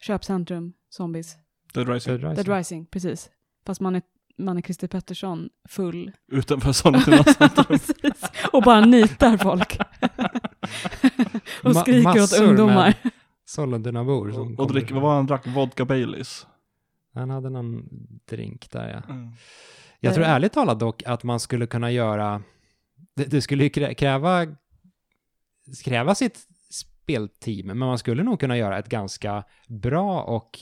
[0.01, 1.37] Köpcentrum, zombies.
[1.75, 2.13] Dead Rising.
[2.21, 2.45] Dead Rising.
[2.45, 3.31] Dead Rising, precis.
[3.67, 4.03] Fast man är,
[4.39, 6.13] man är Christer Pettersson full.
[6.33, 7.65] Utanför Sollentuna centrum.
[7.67, 8.25] precis.
[8.53, 9.79] Och bara nitar folk.
[11.63, 12.75] och Ma- skriker åt massor ungdomar.
[13.03, 13.13] med
[13.45, 14.33] Sollentunabor.
[14.33, 15.47] som Och, och kommer- drick, vad var han drack?
[15.47, 16.47] Vodka Baileys.
[17.15, 17.89] Han hade någon
[18.25, 19.13] drink där ja.
[19.15, 19.29] Mm.
[20.01, 20.31] Jag tror Eh.
[20.31, 22.43] ärligt talat dock att man skulle kunna göra,
[23.17, 24.47] det, det skulle ju krä- kräva,
[25.85, 30.59] kräva sitt spelteam, men man skulle nog kunna göra ett ganska bra och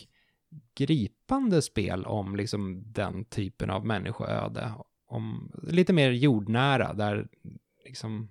[0.74, 4.72] gripande spel om liksom den typen av människoöde.
[5.06, 7.28] Om, lite mer jordnära, där
[7.84, 8.30] liksom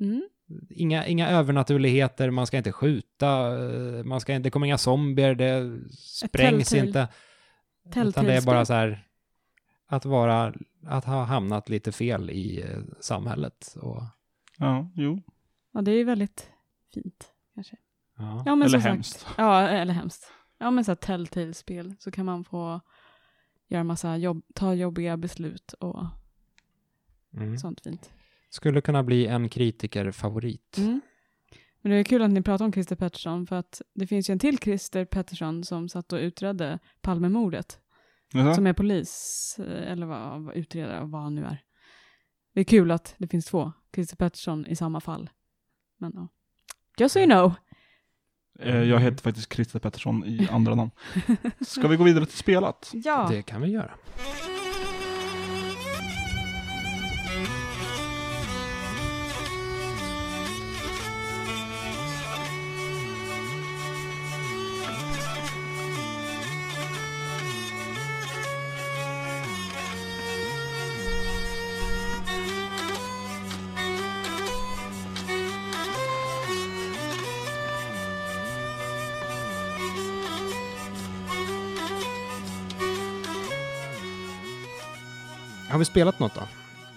[0.00, 0.22] Mm.
[0.70, 5.34] Inga, inga övernaturligheter, man ska inte skjuta, eh, man ska, inte- det kommer inga zombier,
[5.34, 7.08] det sprängs inte.
[7.96, 9.06] Utan det är bara så här
[9.86, 10.54] att vara,
[10.86, 13.76] att ha hamnat lite fel i eh, samhället.
[13.80, 14.02] Och,
[14.58, 15.22] Ja, jo.
[15.72, 16.50] Ja, det är ju väldigt
[16.94, 17.76] fint, kanske.
[18.18, 18.42] ja.
[18.46, 19.26] Ja, men Eller som sagt- hemskt.
[19.38, 20.32] Ja, eller hemskt.
[20.58, 22.80] Ja, men så här Telltale-spel så kan man få
[23.68, 26.04] göra massa jobb, ta jobbiga beslut och
[27.34, 27.58] Mm.
[27.58, 28.10] sånt fint.
[28.50, 30.78] Skulle kunna bli en kritikerfavorit.
[30.78, 31.00] Mm.
[31.82, 34.32] Men det är kul att ni pratar om Christer Pettersson för att det finns ju
[34.32, 37.80] en till Christer Pettersson som satt och utredde Palmemordet.
[38.32, 38.54] Jaså?
[38.54, 41.62] Som är polis, eh, eller vad, vad utredare, vad han nu är.
[42.54, 45.30] Det är kul att det finns två Christer Pettersson i samma fall.
[45.98, 46.28] Men ja.
[46.98, 47.54] Just so you know.
[48.60, 50.90] Eh, Jag heter faktiskt Christer Pettersson i andra namn.
[51.60, 52.90] Ska vi gå vidare till spelat?
[52.94, 53.26] Ja.
[53.30, 53.90] Det kan vi göra.
[85.80, 86.40] Vi spelat något då?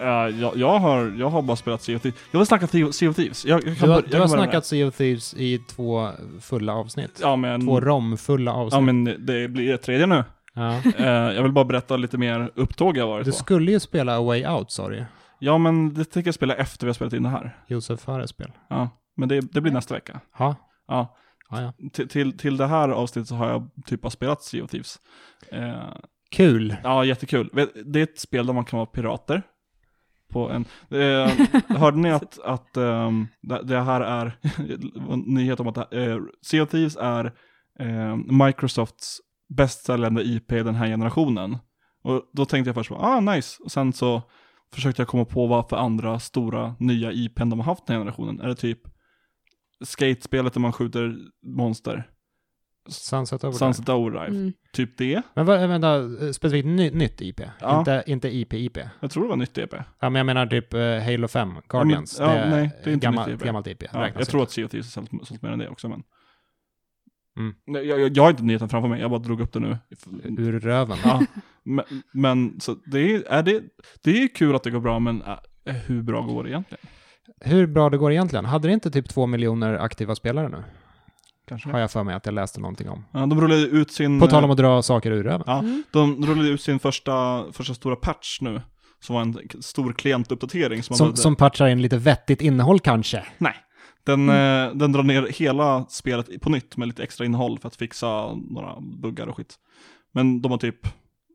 [0.03, 2.19] Eh, jag, jag, har, jag har bara spelat Sea of Thieves.
[2.31, 3.45] Jag vill snacka Sea Sea of Thieves.
[3.45, 6.09] Jag, jag kan Du har, du har med snackat Sea of Thieves i två
[6.41, 7.19] fulla avsnitt.
[7.21, 8.73] Ja, men, Två romfulla avsnitt.
[8.73, 10.23] ja, men det blir ett tredje nu.
[10.53, 10.73] Ja.
[10.97, 13.37] Eh, jag vill bara berätta lite mer upptåg jag varit Du på.
[13.37, 15.05] skulle ju spela A Way Out, sa du.
[15.39, 17.57] Ja, men det tänker jag spela efter vi har spelat in det här.
[17.67, 18.51] Josef Fares spel.
[18.69, 20.19] Ja, men det, det blir nästa vecka.
[20.39, 20.55] Ja.
[20.87, 21.15] Ja,
[21.49, 21.73] ja, ja.
[21.93, 24.99] till, till, till det här avsnittet så har jag typ bara spelat Sea of Thieves.
[25.51, 25.83] Eh,
[26.33, 26.75] Kul.
[26.83, 27.49] ja, jättekul.
[27.85, 29.43] Det är ett spel där man kan vara pirater.
[30.29, 31.31] På en, eh,
[31.77, 34.37] hörde ni att, att um, det, det här är
[35.09, 37.25] en nyhet om att uh, Sea of Thieves är
[37.79, 39.17] eh, Microsofts
[39.49, 41.57] bästsäljande IP den här generationen.
[42.03, 44.21] Och då tänkte jag först, ah nice, och sen så
[44.73, 48.01] försökte jag komma på vad för andra stora nya IPn de har haft den här
[48.01, 48.39] generationen.
[48.39, 48.79] Är det typ
[49.83, 51.15] skatespelet där man skjuter
[51.45, 52.12] monster?
[52.89, 53.59] Sunset Overdrive.
[53.59, 54.27] Sunset Overdrive?
[54.27, 54.53] Mm.
[54.73, 55.21] Typ det?
[55.33, 57.41] Men vad, vänta, eh, specifikt ny, nytt IP?
[57.59, 57.79] Ja.
[57.79, 58.77] Inte, inte IP-IP?
[58.99, 59.73] Jag tror det var nytt IP.
[59.99, 62.17] Ja, men jag menar typ eh, Halo 5, Guardians.
[62.19, 63.45] ja, nej, det är inte gammalt, nytt IP.
[63.45, 63.83] gammalt IP.
[63.93, 66.03] Ja, jag tror att Sea of Thieves har sålt, sålt mer än det också, men...
[67.37, 67.55] Mm.
[67.67, 69.77] Nej, Jag, jag, jag har inte nyheten framför mig, jag bara drog upp det nu.
[70.23, 70.97] Ur röven.
[71.03, 71.25] Ja,
[71.63, 73.61] men, men så det är, är det,
[74.03, 76.87] det är kul att det går bra, men äh, hur bra går det egentligen?
[77.41, 78.45] hur bra det går egentligen.
[78.45, 80.63] Hade det inte typ två miljoner aktiva spelare nu?
[81.47, 83.05] Kanske Har jag för mig att jag läste någonting om.
[83.11, 84.19] Ja, de rullade ut sin...
[84.19, 85.43] På tal om att dra saker ur röven.
[85.47, 85.83] Ja, Mm.
[85.91, 88.61] de rullade ut sin första, första stora patch nu.
[88.99, 90.83] Som var en stor klientuppdatering.
[90.83, 93.23] Som, Som, som patchar in lite vettigt innehåll kanske.
[93.37, 93.53] Nej.
[94.05, 94.69] Den, Mm.
[94.69, 98.33] eh, den drar ner hela spelet på nytt med lite extra innehåll för att fixa
[98.35, 99.55] några buggar och skit.
[100.13, 100.87] Men de har typ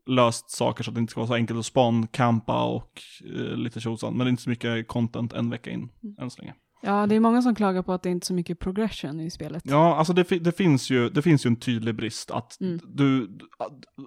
[0.07, 3.01] löst saker så att det inte ska vara så enkelt att spawn, campa och
[3.35, 4.13] eh, lite tjosan.
[4.13, 6.15] Men det är inte så mycket content en vecka in, Mm.
[6.21, 6.53] än så länge.
[6.81, 9.29] Ja, det är många som klagar på att det inte är så mycket progression i
[9.31, 9.63] spelet.
[9.65, 12.79] Ja, alltså det, det, finns ju, det finns ju en tydlig brist att Mm.
[12.87, 13.37] du,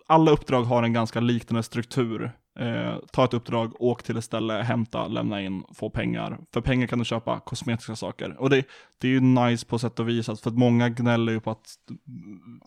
[0.06, 2.32] alla uppdrag har en ganska liknande struktur.
[2.58, 6.38] Eh, ta ett uppdrag, åk till ett ställe, hämta, lämna in, få pengar.
[6.54, 8.37] För pengar kan du köpa kosmetiska saker.
[8.40, 8.64] Och det,
[8.98, 11.66] det är ju nice på sätt och vis, för att många gnäller ju på att,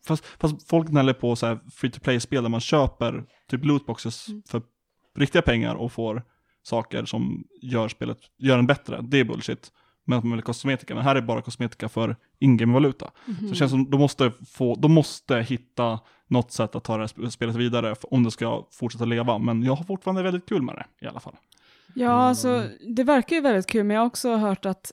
[0.07, 4.27] fast, fast folk gnäller på så här free to play-spel där man köper typ lootboxes
[4.29, 4.41] Mm.
[4.49, 4.61] för
[5.17, 6.23] riktiga pengar och får
[6.63, 9.01] saker som gör spelet, gör en bättre.
[9.01, 9.71] Det är bullshit.
[10.05, 13.11] Men att man vill kosmetika, men här är bara kosmetika för in-game-valuta.
[13.25, 13.37] Mhm.
[13.39, 16.99] Så det känns som de måste, få, de måste hitta något sätt att ta det
[17.03, 19.37] här sp- spelet vidare om det ska fortsätta leva.
[19.37, 21.35] Men jag har fortfarande väldigt kul med det i alla fall.
[21.93, 22.63] Ja, alltså
[22.95, 24.91] det verkar ju väldigt kul, men jag har också hört att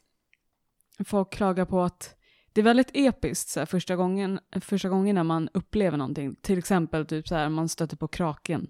[1.06, 2.14] folk klagar på att
[2.52, 6.34] det är väldigt episkt så här, första, gången, första gången när man upplever någonting.
[6.42, 8.66] Till exempel typ så här, man stöter på kraken.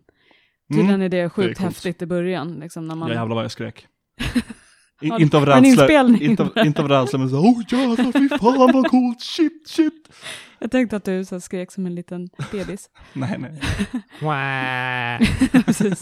[0.75, 1.55] Tydligen är det sjukt Mm.
[1.55, 1.61] coolt.
[1.65, 2.55] häftigt i början.
[2.55, 3.09] Liksom, när man...
[3.09, 3.87] Ja, jävlar vad jag skrek.
[5.03, 8.73] I, inte av rädsla, inte av, inte av rädsla, men så oh jävlar fy fan
[8.73, 10.09] vad coolt, shit, shit.
[10.59, 12.91] Jag tänkte att du så skrek som en liten bebis.
[13.13, 13.61] Nej, nej.
[15.65, 15.99] Precis.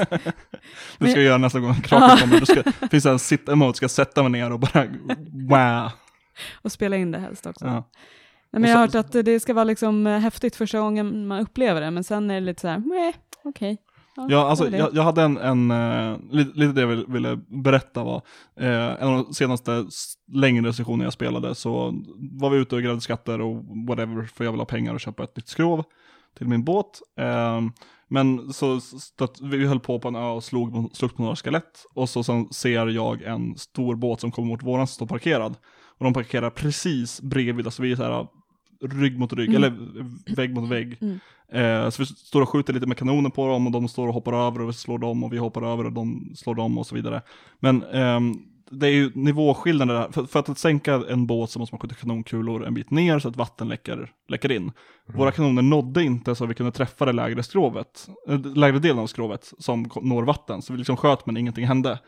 [0.99, 2.41] Det ska jag göra nästa gång kraken kommer.
[2.41, 4.87] Det ska, finns en sit emote, ska sätta mig ner och bara
[5.49, 5.91] wow.
[6.63, 7.65] Och spela in det helst också.
[7.67, 7.91] Ja.
[8.53, 11.41] Nej, men jag har hört att det ska vara liksom eh, häftigt första gången man
[11.41, 13.79] upplever det, men sen är det lite så här, nej, okej.
[14.17, 18.05] Ja, alltså jag, jag hade en, en uh, lite, lite det jag ville, ville berätta
[18.05, 18.23] var,
[18.61, 19.85] eh, en av de senaste
[20.33, 21.95] längre sessioner jag spelade så
[22.41, 25.25] var vi ute och grävde skatter och whatever, för jag vill ha pengar och köpa
[25.25, 25.85] ett nytt skrov
[26.39, 27.01] till min båt.
[27.19, 27.61] Eh,
[28.09, 31.85] men så stött, vi höll på på en ö och slog, slog på några skelett
[31.95, 35.57] och så sen ser jag en stor båt som kommer mot våran som står parkerad.
[35.99, 38.27] Och de parkerar precis bredvid, alltså vi är så här
[38.83, 39.63] rygg mot rygg, Mm.
[39.63, 39.77] eller
[40.37, 40.99] vägg mot vägg.
[41.01, 41.19] Mm.
[41.53, 44.15] Eh, så vi står och skjuter lite med kanoner på dem och de står och
[44.15, 46.87] hoppar över och vi slår dem och vi hoppar över och de slår dem och
[46.87, 47.23] så vidare.
[47.61, 48.35] Men ehm,
[48.71, 50.09] det är ju nivåskillnader där.
[50.13, 53.29] För, för att sänka en båt så måste man skjuta kanonkulor en bit ner så
[53.29, 54.73] att vatten läcker, läcker in.
[55.15, 58.99] Våra kanoner nådde inte så att vi kunde träffa det lägre skrovet, äh, lägre delen
[58.99, 60.63] av skrovet som når vatten.
[60.63, 61.99] Så vi liksom sköt men ingenting hände.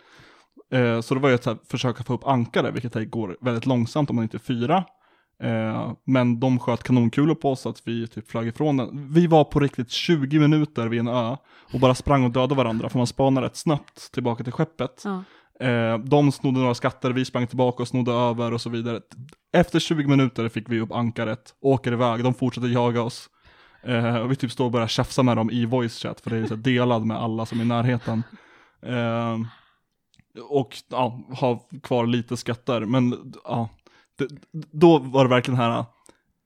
[0.73, 3.67] Eh, så det var ju att här, försöka få upp ankare, vilket här går väldigt
[3.67, 4.85] långsamt om man inte är fyra.
[5.43, 9.13] Eh, men de sköt kanonkulor på oss så att vi typ flög ifrån den.
[9.13, 11.37] Vi var på riktigt 20 minuter vid en ö
[11.73, 15.03] och bara sprang och dödade varandra för man spanar rätt snabbt tillbaka till skeppet.
[15.05, 15.23] Ja.
[15.67, 19.01] Eh, de snodde några skatter, vi sprang tillbaka och snodde över och så vidare.
[19.53, 23.31] Efter 20 minuter fick vi upp ankaret, åker iväg, de fortsätter jaga oss.
[23.83, 26.37] Eh, och vi typ står och börjar tjafsa med dem i voice chat, för det
[26.37, 28.23] är så delad med alla som är i närheten.
[28.83, 29.39] Eh,
[30.49, 33.69] och ja, ha kvar lite skatter, men ja,
[34.27, 35.85] det, då var det verkligen här,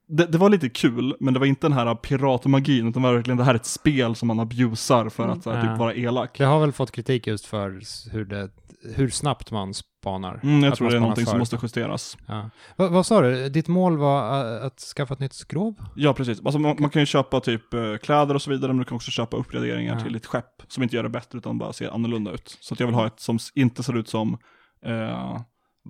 [0.08, 3.14] det, det var lite kul, men det var inte den här piratmagin, utan det var
[3.14, 5.36] verkligen det här är ett spel som man abusar för Mm.
[5.38, 6.38] att så här, typ vara elak.
[6.38, 7.80] Det har väl fått kritik just för
[8.12, 8.50] hur, det,
[8.94, 10.40] hur snabbt man spanar.
[10.42, 11.38] Mm, jag tror det är någonting som för.
[11.38, 12.16] måste justeras.
[12.26, 12.50] Ja.
[12.76, 13.48] Va, vad sa du?
[13.48, 15.74] Ditt mål var äh, att skaffa ett nytt skrov?
[15.96, 16.40] Ja, precis.
[16.44, 18.96] Alltså, man, man kan ju köpa typ eh, kläder och så vidare, men du kan
[18.96, 20.00] också köpa uppgraderingar Ja.
[20.00, 22.58] till ditt skepp, som inte gör det bättre, utan bara ser annorlunda ut.
[22.60, 24.38] Så jag vill ha ett som inte ser ut som,
[24.84, 25.40] eh,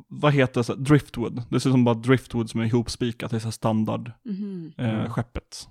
[0.09, 1.42] vad heter det, driftwood.
[1.50, 4.72] Det ser ut som bara driftwood som är ihopspikat, det är så standard Mhm.
[4.78, 5.11] eh, Mm.
[5.11, 5.68] skeppet.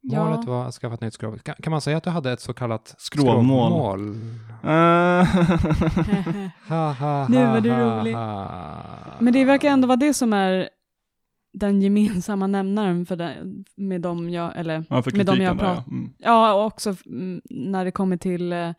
[0.00, 0.24] Ja.
[0.24, 1.38] Målet var att skaffa ett nytt skrov.
[1.38, 4.00] Kan, kan man säga att du hade ett så kallat Skrovmål.
[4.00, 4.16] skrovmål?
[4.62, 5.28] Eh,
[7.28, 8.12] Nu var du rolig.
[9.24, 10.68] Men det verkar ändå vara det som är
[11.52, 13.36] den gemensamma nämnaren för det,
[13.76, 15.74] med dem jag, eller ja, med dem jag där, ja.
[15.74, 16.10] pratar Mm.
[16.18, 18.70] Ja, och också mm, när det kommer till, eh,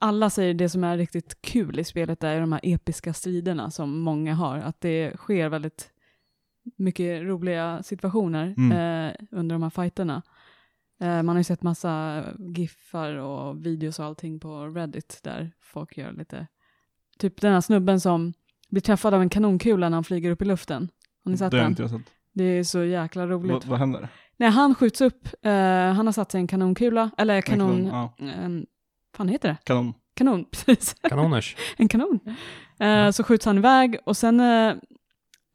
[0.00, 3.98] alla säger det som är riktigt kul i spelet är de här episka striderna som
[4.00, 5.90] många har, att det sker väldigt
[6.76, 8.72] mycket roliga situationer Mm.
[8.72, 10.22] eh, under de här fighterna.
[11.00, 12.24] Eh, man har ju sett massa
[12.56, 16.46] giffar och videos och allting på Reddit där folk gör lite,
[17.18, 18.32] typ den här snubben som
[18.70, 20.88] blir träffad av en kanonkula när han flyger upp i luften.
[21.24, 21.66] Har ni sett Det den?
[21.70, 22.12] inte jag sett.
[22.32, 23.52] Det är så jäkla roligt.
[23.52, 24.08] Vad, vad händer?
[24.36, 25.52] Nej, han skjuts upp, eh,
[25.92, 28.66] han har satt sig en kanonkula, eller kanon, Ja, en,
[29.16, 29.56] fan heter det?
[29.64, 29.94] kanon.
[30.14, 30.94] Kanon, precis.
[31.02, 31.56] Kanoners.
[31.76, 32.20] en kanon.
[32.78, 34.74] Eh, Så skjuts han iväg och sen eh,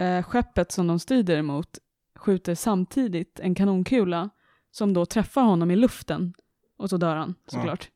[0.08, 1.78] eh, skeppet som de strider emot
[2.16, 4.30] skjuter samtidigt en kanonkula
[4.72, 6.34] som då träffar honom i luften
[6.78, 7.90] och så dör han såklart.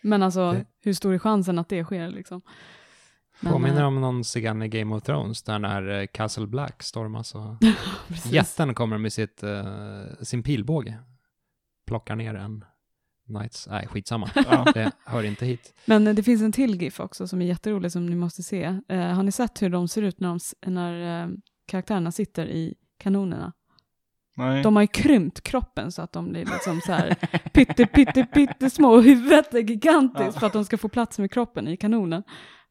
[0.00, 2.40] Men alltså Det- hur stor är chansen att det sker liksom?
[3.40, 6.82] Men, Påminner eh, om någon scen i Game of Thrones där när eh, Castle Black
[6.82, 7.42] stormas och
[8.24, 10.98] jätten kommer med sitt, eh, sin pilbåge.
[11.86, 12.64] Plockar ner en
[13.26, 14.66] Knights, nej skitsamma, Ja.
[14.74, 15.74] det hör inte hit.
[15.86, 18.62] Men eh, det finns en till GIF också som är jätterolig som ni måste se.
[18.88, 21.28] Eh, har ni sett hur de ser ut när, de, när eh,
[21.66, 23.52] karaktärerna sitter i kanonerna?
[24.36, 24.62] Nej.
[24.62, 27.14] De har ju krympt kroppen så att de blir liksom så här
[27.52, 30.40] pytte, pytte, pytte små och huvudet är gigantiskt Ja.
[30.40, 32.22] för att de ska få plats med kroppen i kanonen.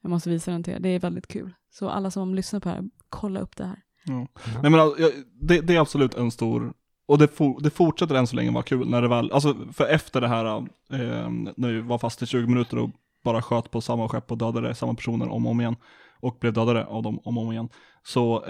[0.02, 1.54] Jag måste visa den till er, det är väldigt kul.
[1.70, 3.78] Så alla som lyssnar på det här, kolla upp det här.
[4.04, 4.14] Ja.
[4.62, 6.72] Nej men alltså, jag, det, det är absolut en stor,
[7.06, 9.86] och det, for, det fortsätter än så länge vara kul när det väl, alltså för
[9.86, 12.90] efter det här, eh, när vi var fast i 20 minuter och
[13.24, 15.76] bara sköt på samma skepp och dödade samma personer om och om igen,
[16.20, 17.68] och blev dödade av dem om och om igen,
[18.02, 18.44] så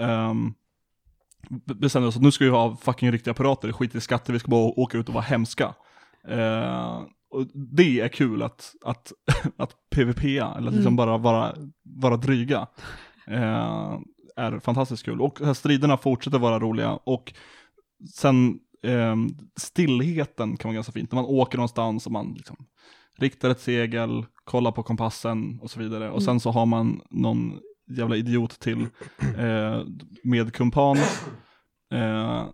[1.49, 4.33] be- bestämde vi oss att nu ska vi ha fucking riktiga pirater, skit i skatter,
[4.33, 5.73] vi ska bara åka ut och vara hemska.
[6.27, 9.11] Eh, och det är kul att, att,
[9.57, 10.95] att PVP, eller liksom Mm.
[10.95, 12.67] bara vara, vara dryga.
[13.27, 13.97] Eh,
[14.37, 15.21] är fantastiskt kul.
[15.21, 16.91] Och här striderna fortsätter vara roliga.
[17.03, 17.33] Och
[18.13, 19.15] sen eh,
[19.57, 21.11] stillheten kan vara ganska fint.
[21.11, 22.55] När man åker någonstans och man liksom
[23.17, 26.05] riktar ett segel, kollar på kompassen och så vidare.
[26.05, 26.21] Och Mm.
[26.21, 27.59] sen så har man någon
[27.97, 28.81] jävla idiot till
[29.37, 29.81] eh,
[30.23, 30.97] med kumpan.
[31.93, 32.45] Eh,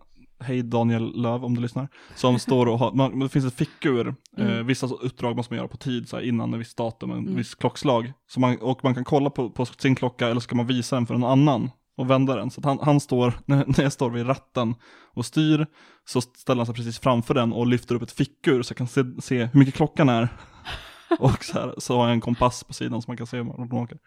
[0.43, 1.87] Hej Daniel Löv om du lyssnar.
[2.15, 4.67] Som står och har, man, det finns ett fickur, eh, Mm.
[4.67, 7.17] vissa så- uppdrag måste man göra på tid, så här, innan en viss datum, en
[7.17, 7.35] Mm.
[7.35, 8.13] viss klockslag.
[8.27, 11.05] Så man, och man kan kolla på, på sin klocka eller ska man visa den
[11.07, 11.69] för en annan
[12.01, 12.51] och vända den.
[12.51, 14.75] Så att han, han står, när, jag står vid ratten
[15.13, 15.65] och styr,
[16.05, 18.87] så ställer han sig precis framför den och lyfter upp ett fickur så jag kan
[18.87, 20.27] se, se hur mycket klockan är.
[21.19, 23.57] och så, här, så har jag en kompass på sidan så man kan se vart
[23.57, 23.97] man åker.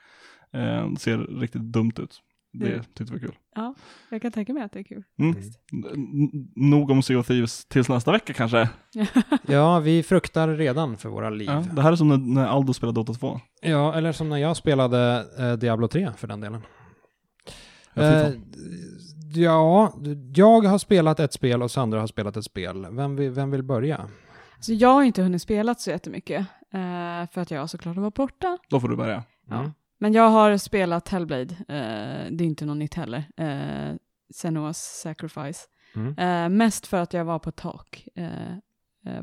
[0.55, 2.21] Eh, det ser riktigt dumt ut.
[2.59, 2.85] Det Mm.
[2.85, 3.35] tyckte vi var kul.
[3.55, 3.75] Ja,
[4.11, 5.03] jag kan tänka mig att det är kul.
[5.19, 5.37] Mm.
[5.73, 8.69] N- Nog om Sea of Thieves tills nästa vecka kanske.
[9.47, 11.49] Ja, vi fruktar redan för våra liv.
[11.51, 13.41] Ja, det här är som när, när Aldo spelade Dota 2.
[13.63, 16.63] Ja, eller som när jag spelade eh, Diablo 3 för den delen.
[17.95, 18.33] Ja, Eh,
[19.35, 19.93] ja,
[20.35, 22.87] jag har spelat ett spel och Sandra har spelat ett spel.
[22.91, 24.09] Vem vill, vem vill börja?
[24.61, 26.41] Så jag har inte hunnit spela så jättemycket,
[26.73, 28.59] eh, för att jag såklart var borta.
[28.71, 29.23] Då får du börja.
[29.49, 29.59] Ja.
[29.59, 29.71] Mm.
[29.99, 33.25] Men jag har spelat Hellblade, eh, det är inte något nytt heller.
[33.37, 33.95] Eh,
[34.35, 35.61] Senua's Sacrifice.
[35.97, 36.19] Mm.
[36.19, 38.09] Eh, mest för att jag var på tak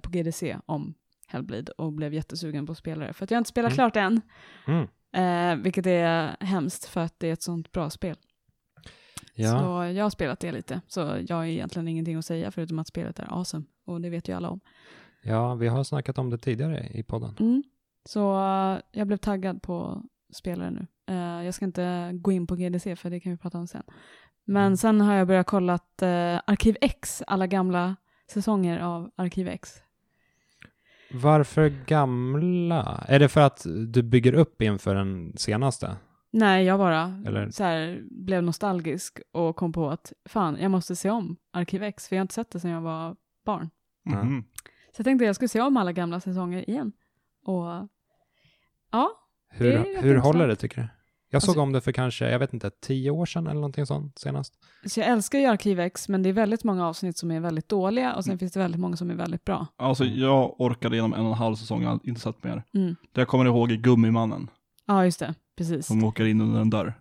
[0.02, 0.94] på GDC om
[1.28, 3.14] Hellblade och blev jättesugen på att spela det.
[3.14, 3.76] För att jag har inte spelat Mm.
[3.76, 4.22] klart än,
[4.68, 4.88] Mm.
[5.14, 8.16] eh, vilket är hemskt för att det är ett sånt bra spel.
[9.34, 9.50] Ja.
[9.60, 12.88] Så jag har spelat det lite, så jag har egentligen ingenting att säga förutom att
[12.88, 13.65] spelet är awesome.
[13.86, 14.60] Och det vet ju alla om.
[15.24, 17.36] ja, vi har snackat om det tidigare i podden.
[17.39, 17.63] Mm.
[18.06, 20.88] Så eh, jag blev taggad på spelare nu.
[21.08, 23.84] Eh, jag ska inte gå in på GDC för det kan vi prata om sen.
[24.46, 24.78] Men Mm.
[24.78, 27.96] sen har jag börjat kolla eh, Arkiv X, alla gamla
[28.32, 29.82] säsonger av Arkiv X.
[31.13, 33.04] Varför gamla?
[33.08, 35.96] Är det för att du bygger upp inför den senaste?
[36.34, 40.96] Nej, jag bara Eller- så här, blev nostalgisk och kom på att fan, jag måste
[40.96, 43.15] se om Arkiv X, för jag har inte sett det sedan jag var
[43.46, 43.70] barn.
[44.04, 44.24] Ja.
[44.24, 44.44] Mhm.
[44.96, 46.91] Så jag tänkte jag skulle se om alla gamla säsonger igen.
[47.46, 47.88] Och
[48.91, 49.12] ja,
[49.54, 50.88] Hur, Det hur håller det tycker du?
[51.30, 53.86] Jag såg Alltså- om det för kanske, jag vet inte, tio år sedan eller någonting
[53.86, 54.54] sånt senast.
[54.86, 57.70] så jag älskar ju Arkiv X, men det är väldigt många avsnitt som är väldigt
[57.70, 59.67] dåliga och sen finns det väldigt många som är väldigt bra.
[59.78, 62.63] Alltså jag orkade genom en och en halv säsong, jag har inte sett mer.
[62.74, 62.96] Mm.
[63.12, 64.50] Det jag kommer ihåg är Gummimannen,
[64.86, 65.36] Ja, just det.
[65.69, 65.86] Precis.
[65.88, 66.93] som åker in under en dörr.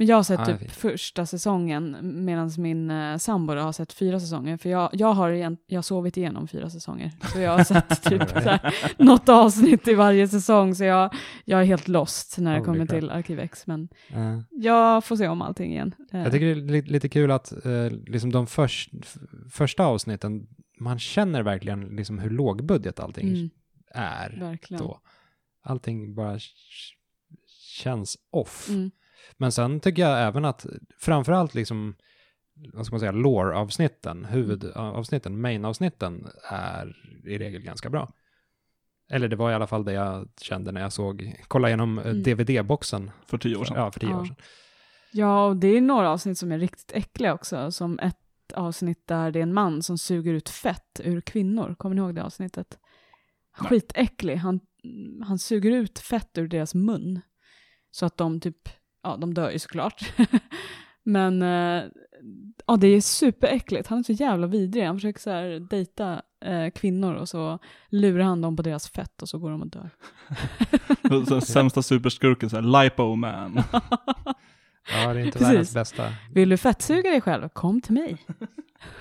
[0.00, 0.72] Men jag har sett Ah, typ fint.
[0.72, 4.56] första säsongen medan min eh, sambo har sett fyra säsonger.
[4.56, 7.12] För jag, jag har igen, jag har sovit igenom fyra säsonger.
[7.32, 10.74] Så jag har sett typ så här, något avsnitt i varje säsong.
[10.74, 13.66] Så jag, jag är helt lost när det Holy kommer till Arkiv X.
[13.66, 15.94] Men Eh, jag får se om allting igen.
[16.12, 19.16] Eh, Jag tycker det är li- lite kul att eh, liksom de förs- f-
[19.50, 20.46] första avsnitten,
[20.80, 23.50] man känner verkligen liksom hur lågbudget allting mm,
[23.94, 24.82] är verkligen.
[24.82, 25.00] då.
[25.64, 26.38] Allting bara
[27.78, 28.68] känns off.
[28.68, 28.90] Mm,
[29.36, 30.66] Men sen tycker jag även att
[30.98, 31.94] framförallt liksom,
[32.74, 38.12] vad ska man säga, lore-avsnitten, huvudavsnitten, main-avsnitten är i regel ganska bra.
[39.10, 42.06] Eller det var i alla fall det jag kände när jag såg, kolla igenom eh,
[42.06, 42.22] Mm.
[42.22, 43.10] DVD-boxen.
[43.26, 43.76] För tio år sedan.
[43.76, 44.20] Ja, för tio Ja.
[44.20, 44.36] år sedan.
[45.12, 47.70] Ja, och det är några avsnitt som är riktigt äckliga också.
[47.72, 48.16] Som ett
[48.54, 51.74] avsnitt där det är en man som suger ut fett ur kvinnor.
[51.78, 52.78] Kommer ni ihåg det avsnittet?
[53.56, 54.36] Skitäcklig.
[54.36, 54.60] Han,
[55.26, 57.20] han suger ut fett ur deras mun.
[57.90, 58.68] Så att de typ,
[59.02, 60.12] ja de dör ju såklart.
[61.02, 61.84] Men eh,
[62.66, 63.88] ja, det är superäckligt.
[63.88, 64.84] Han är så jävla vidrig.
[64.84, 67.58] Han försöker så här dejta eh, kvinnor och så
[67.88, 69.90] lurar han dem på deras fett och så går de och dör.
[71.26, 73.62] Den sämsta superskurken, såhär, Lipo Man.
[74.92, 75.48] Ja, det är inte Precis.
[75.48, 76.12] världens bästa.
[76.34, 77.48] Vill du fettsuga dig själv?
[77.48, 78.16] Kom till mig.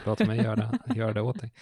[0.05, 1.53] Låt mig göra det, göra det åt dig.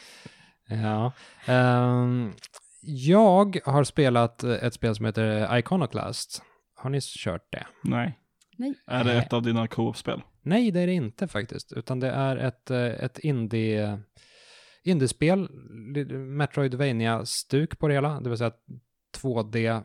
[0.68, 1.12] Ja.
[1.46, 2.34] ehm,
[2.82, 6.44] jag har spelat ett spel som heter Iconoclast.
[6.86, 7.68] Har ni kört det?
[7.82, 8.20] Nej.
[8.58, 8.74] Nej.
[8.88, 10.22] Är det ett av dina co-op-spel?
[10.42, 14.00] Nej, det är det inte faktiskt, utan det är ett, eh, ett indie,
[14.84, 15.50] indiespel,
[16.10, 18.64] Metroidvania-stuk på det hela, det vill säga ett
[19.22, 19.84] 2D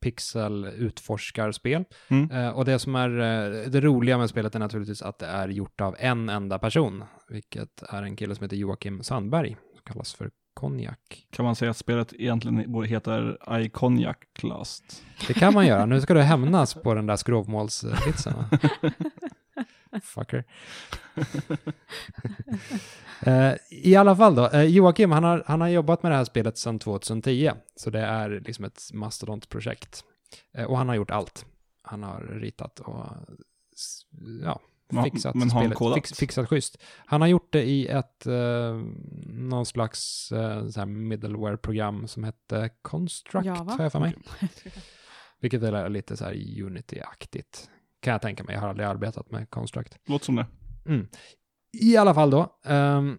[0.00, 1.84] pixel utforskarspel.
[2.08, 2.30] Mm.
[2.30, 5.48] Eh, och det som är eh, det roliga med spelet är naturligtvis att det är
[5.48, 10.14] gjort av en enda person, vilket är en kille som heter Joakim Sandberg, som kallas
[10.14, 10.30] för
[10.64, 11.26] Konjak.
[11.30, 15.02] Kan man säga att spelet egentligen borde heter Iconiac Clast?
[15.26, 18.34] Det kan man göra, nu ska du hämnas på den där skrovmålsvitsen.
[20.02, 20.44] Fucker.
[23.20, 26.24] Eh, I alla fall då, eh, Joakim han har, han har jobbat med det här
[26.24, 30.04] spelet sedan 2010, så det är liksom ett mastodontprojekt.
[30.54, 31.46] Eh, och han har gjort allt.
[31.82, 33.06] Han har ritat och
[34.42, 34.60] Ja,
[35.04, 35.94] fixat men har han spelet, kodat?
[35.94, 36.78] fix, fixat schysst.
[37.06, 38.80] Han har gjort det i ett, eh,
[39.26, 43.72] någon slags eh, så här middleware-program som hette Construct, Java.
[43.72, 44.14] har jag för mig.
[45.40, 46.32] Vilket är lite så här
[46.62, 47.70] Unity-aktigt.
[48.00, 49.98] Kan jag tänka mig, jag har aldrig arbetat med Construct.
[50.06, 50.46] Låter som det.
[50.86, 51.08] Mm.
[51.72, 52.58] I alla fall då.
[52.64, 53.18] ehm,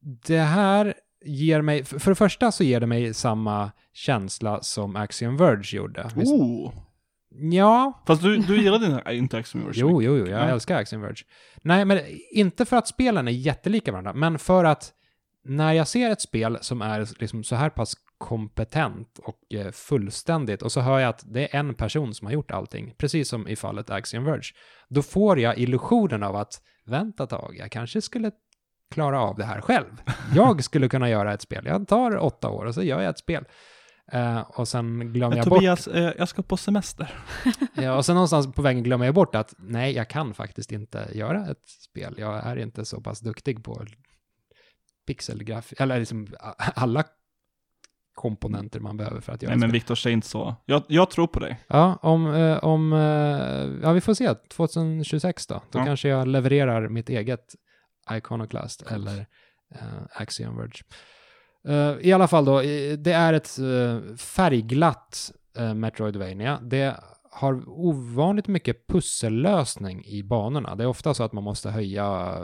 [0.00, 0.94] det här
[1.24, 5.76] ger mig, för för det första så ger det mig samma känsla som Axiom Verge
[5.76, 6.10] gjorde.
[6.16, 6.72] Oh!
[7.34, 9.80] Ja, Fast du, du gillade här, inte Axiom Verge?
[9.80, 10.48] jo, jo, jo, jag Ja.
[10.48, 11.24] älskar Axiom Verge.
[11.62, 14.92] Nej, men inte för att spelen är jättelika varandra, men för att
[15.44, 20.62] när jag ser ett spel som är liksom så här pass kompetent och eh, fullständigt
[20.62, 23.48] och så hör jag att det är en person som har gjort allting, precis som
[23.48, 24.42] i fallet Axiom Verge,
[24.88, 28.30] då får jag illusionen av att vänta ett tag, jag kanske skulle
[28.90, 30.02] klara av det här själv.
[30.34, 31.66] Jag skulle kunna göra ett spel.
[31.66, 33.44] Jag tar åtta år och så gör jag ett spel.
[34.12, 37.14] Eh, och sen glömmer jag bort Tobias, eh, jag ska på semester.
[37.74, 41.08] Ja, och sen någonstans på vägen glömmer jag bort att nej, jag kan faktiskt inte
[41.12, 42.14] göra ett spel.
[42.18, 43.86] Jag är inte så pass duktig på
[45.06, 46.26] pixelgrafik, eller liksom
[46.74, 47.04] alla
[48.14, 49.70] komponenter man behöver för att göra Nej men.
[49.70, 50.54] Viktor, säg inte så.
[50.64, 51.60] Jag, jag tror på dig.
[51.66, 52.98] Ja, om, eh, om, eh,
[53.82, 55.62] ja vi får se, 2026 då.
[55.70, 55.84] Då Ja.
[55.84, 57.54] kanske jag levererar mitt eget
[58.10, 59.18] Iconoclast eller
[59.74, 60.82] uh, Axiom Verge.
[61.64, 62.60] Eh, I alla fall då,
[62.96, 66.60] det är ett eh, färgglatt eh, Metroidvania.
[66.62, 66.96] Det
[67.30, 70.74] har ovanligt mycket pussellösning i banorna.
[70.74, 72.36] Det är ofta så att man måste höja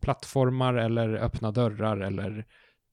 [0.00, 2.46] plattformar eller öppna dörrar eller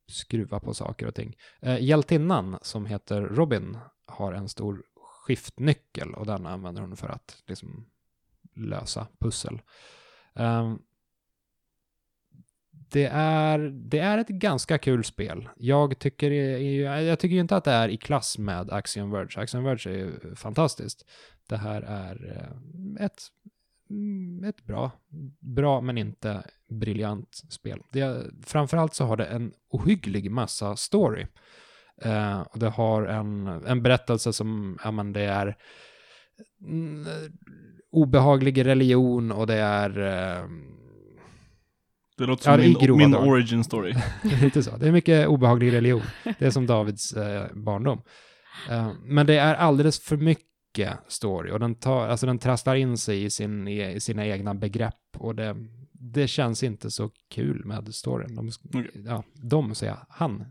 [0.08, 1.36] skruva på saker och ting.
[1.60, 7.44] Eh, hjältinnan som heter Robin har en stor skiftnyckel och den använder hon för att
[7.48, 7.86] liksom
[8.56, 9.62] lösa pussel.
[10.36, 10.80] Ehm,
[12.90, 15.50] det, är, det är ett ganska kul spel.
[15.58, 19.42] Jag tycker, jag tycker ju inte att det är i klass med Axiom Verge.
[19.42, 21.06] Axiom Verge är ju fantastiskt.
[21.48, 23.22] Det här är eh, ett,
[23.90, 24.92] mm, ett bra,
[25.40, 27.82] bra men inte briljant spel.
[27.92, 31.28] Det, framförallt så har det en ohygglig massa story.
[32.02, 35.58] Eh, och det har en, en berättelse som, ja men det är
[36.62, 37.06] mm,
[37.92, 40.46] obehaglig religion och det är eh,
[42.18, 43.94] det låter Ja, som det är min, grova min origin story.
[44.42, 44.78] lite så.
[44.78, 46.02] Det är mycket obehaglig religion.
[46.24, 48.02] Det är som Davids eh, barndom.
[48.70, 52.98] Eh, men det är alldeles för mycket story och den, tar, alltså den trasslar in
[52.98, 55.56] sig i, sin, i sina egna begrepp och det,
[55.92, 58.36] det känns inte så kul med storyn.
[58.36, 58.92] De, Okej.
[59.06, 60.46] ja, de säger jag, han.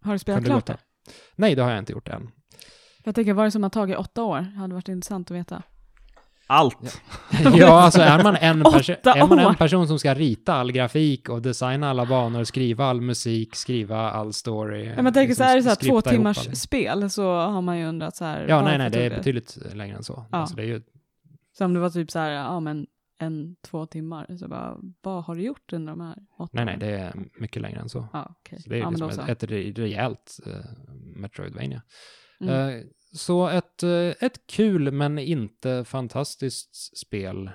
[0.00, 0.78] Har du spelat det klart det?
[1.36, 2.30] Nej, det har jag inte gjort än.
[3.04, 4.38] Jag tänker, vad är det som har tagit åtta år?
[4.38, 5.62] Det hade varit intressant att veta.
[6.50, 7.00] Allt!
[7.56, 10.72] ja, alltså är man, en perso- Åtta är man en person som ska rita all
[10.72, 14.84] grafik och designa alla banor, skriva all musik, skriva all story.
[14.84, 16.54] Ja, men tänker liksom så är det så här två ihop timmars allting.
[16.56, 18.46] spel så har man ju undrat så här.
[18.48, 20.26] Ja, nej, nej, det är betydligt längre än så.
[20.30, 20.38] Ja.
[20.38, 20.82] Alltså, det är ju,
[21.58, 22.86] Så om det var typ så här, ja men
[23.20, 26.76] en, två timmar, så bara, vad har du gjort under de här åtta nej, nej,
[26.80, 28.08] det är mycket längre än så.
[28.12, 28.62] Ja, okej.
[28.62, 30.52] Så det är ja, liksom ett, ett re- rejält uh,
[31.16, 31.82] Metroidvania.
[32.40, 32.78] Mm.
[32.78, 37.50] Eh, så ett, eh, ett kul men inte fantastiskt spel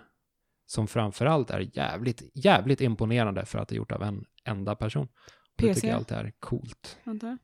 [0.66, 5.08] som framförallt är jävligt, jävligt imponerande för att det är gjort av en enda person.
[5.56, 5.74] Det PC?
[5.74, 6.98] tycker jag alltid är coolt.
[7.04, 7.38] Antar jag?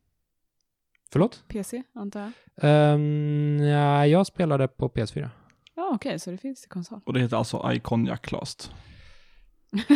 [1.12, 1.44] Förlåt?
[1.48, 2.94] PC, antar jag?
[2.94, 5.30] Um, ja, jag spelade på PS4.
[5.76, 7.02] Ja, okej, så det finns i konsol.
[7.06, 8.72] Och det heter alltså Iconiac Clast.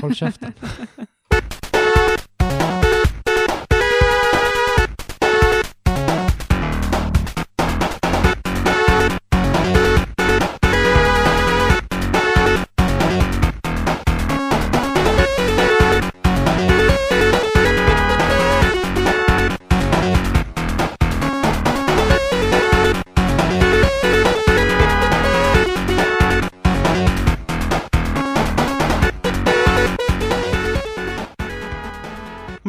[0.01, 0.53] Håll käften.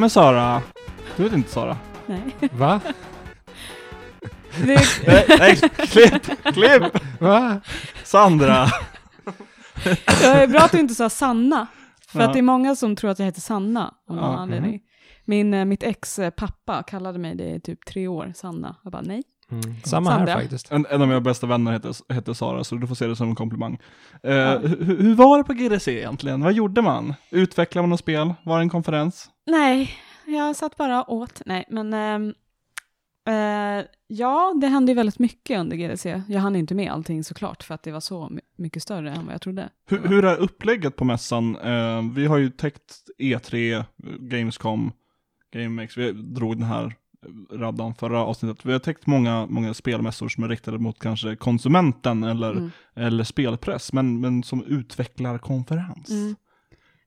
[0.05, 0.63] Men Sara,
[1.17, 1.77] du vet inte Sara?
[2.07, 2.21] Nej.
[2.53, 2.81] Va?
[4.67, 6.23] Det, Nej, nej, klipp,
[6.55, 6.83] klipp!
[7.21, 7.61] Va?
[8.05, 8.67] Sandra!
[10.07, 11.67] det är bra att du inte sa Sanna.
[12.09, 12.27] För Ja.
[12.27, 14.81] att det är många som tror att jag heter Sanna av någon Ja, anledning.
[15.25, 18.77] Min, eh, mitt ex eh, pappa kallade mig det i typ tre år, Sanna.
[18.83, 19.23] Jag bara nej.
[19.51, 19.63] Mm.
[19.85, 20.35] Samma här Sandra.
[20.35, 20.71] faktiskt.
[20.73, 23.29] En, en av mina bästa vänner heter, heter Sara, så du får se det som
[23.29, 23.79] en komplimang.
[24.23, 24.59] Eh, Ja.
[24.59, 26.41] hur, hur var det på GDC egentligen?
[26.43, 27.15] Vad gjorde man?
[27.31, 28.35] Utvecklade man något spel?
[28.45, 29.31] Var det en konferens?
[29.47, 29.91] Nej,
[30.27, 31.43] jag satt bara åt.
[31.47, 32.35] Nej, men ehm,
[33.29, 36.23] eh, ja, det hände ju väldigt mycket under GDC.
[36.29, 39.25] Jag hann inte med allting såklart, för att det var så my- mycket större än
[39.27, 39.69] vad jag trodde.
[39.89, 41.57] Hur, hur är upplägget på mässan?
[41.57, 43.85] Eh, vi har ju täckt E3,
[44.19, 44.93] Gamescom,
[45.53, 46.95] GameX, vi drog den här
[47.53, 48.65] raddan förra avsnittet.
[48.67, 52.71] Vi har täckt många, många spelmässor som är riktade mot kanske konsumenten eller, Mm.
[52.95, 56.11] eller spelpress, men, men som utvecklarkonferens.
[56.11, 56.35] Mm.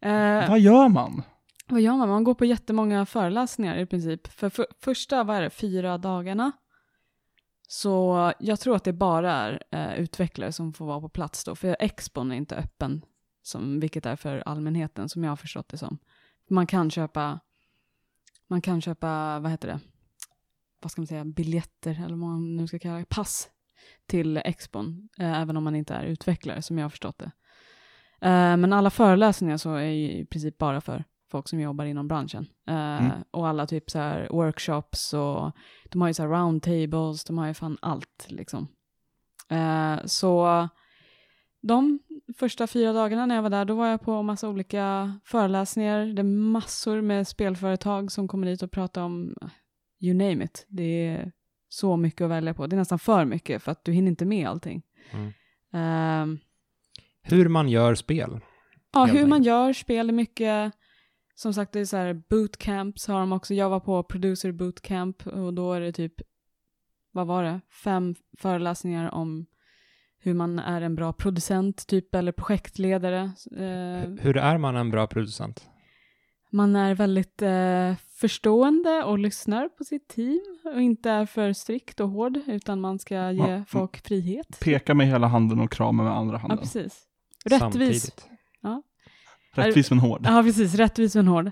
[0.01, 1.23] Eh, Vad gör man?
[1.67, 2.09] Vad gör man?
[2.09, 4.27] Man går på jättemånga föreläsningar i princip.
[4.27, 6.51] För, för första, vad är det, fyra dagarna.
[7.67, 11.55] Så jag tror att det bara är eh, utvecklare som får vara på plats då.
[11.55, 13.05] För expon är inte öppen,
[13.41, 15.97] som, vilket är för allmänheten, som jag har förstått det som.
[16.49, 17.39] Man kan köpa,
[18.47, 19.79] man kan köpa, vad heter det,
[20.81, 23.49] vad ska man säga, biljetter, eller vad man nu ska kalla det, pass
[24.05, 27.31] till expon, eh, även om man inte är utvecklare, som jag har förstått det.
[28.21, 32.07] Eh, men alla föreläsningar så är ju i princip bara för folk som jobbar inom
[32.07, 32.47] branschen.
[32.67, 33.11] Eh, Mm.
[33.31, 35.51] Och alla typ så här workshops och
[35.89, 38.67] de har ju så här roundtables, de har ju fan allt liksom.
[39.49, 40.67] Eh, så
[41.61, 41.99] de
[42.37, 46.05] första fyra dagarna när jag var där, då var jag på massa olika föreläsningar.
[46.05, 49.35] Det är massor med spelföretag som kommer dit och pratar om
[49.99, 50.65] you name it.
[50.69, 51.31] Det är
[51.69, 52.67] så mycket att välja på.
[52.67, 54.81] Det är nästan för mycket för att du hinner inte med allting.
[55.11, 55.27] Mm.
[56.33, 56.39] Eh,
[57.21, 58.39] Hur man gör spel.
[58.93, 60.73] Ja, hur man gör spel är mycket,
[61.39, 63.53] som sagt det är så här bootcamps har de också.
[63.53, 66.13] Jag var på producer bootcamp och då är det typ,
[67.11, 69.45] vad var det, fem föreläsningar om
[70.19, 73.19] hur man är en bra producent typ eller projektledare.
[73.51, 75.67] Eh, Hur är man en bra producent?
[76.51, 80.39] man är väldigt eh, förstående och lyssnar på sitt team
[80.75, 83.63] och inte är för strikt och hård utan man ska ge Ja.
[83.67, 84.59] folk frihet.
[84.63, 86.57] Peka med hela handen och krama med andra Ja, handen.
[86.57, 87.03] precis.
[87.45, 87.59] Rättvis.
[87.59, 88.27] Samtidigt.
[89.57, 90.21] Rättvis men hård.
[90.25, 90.75] Ja, precis.
[90.75, 91.51] Rättvis men hård.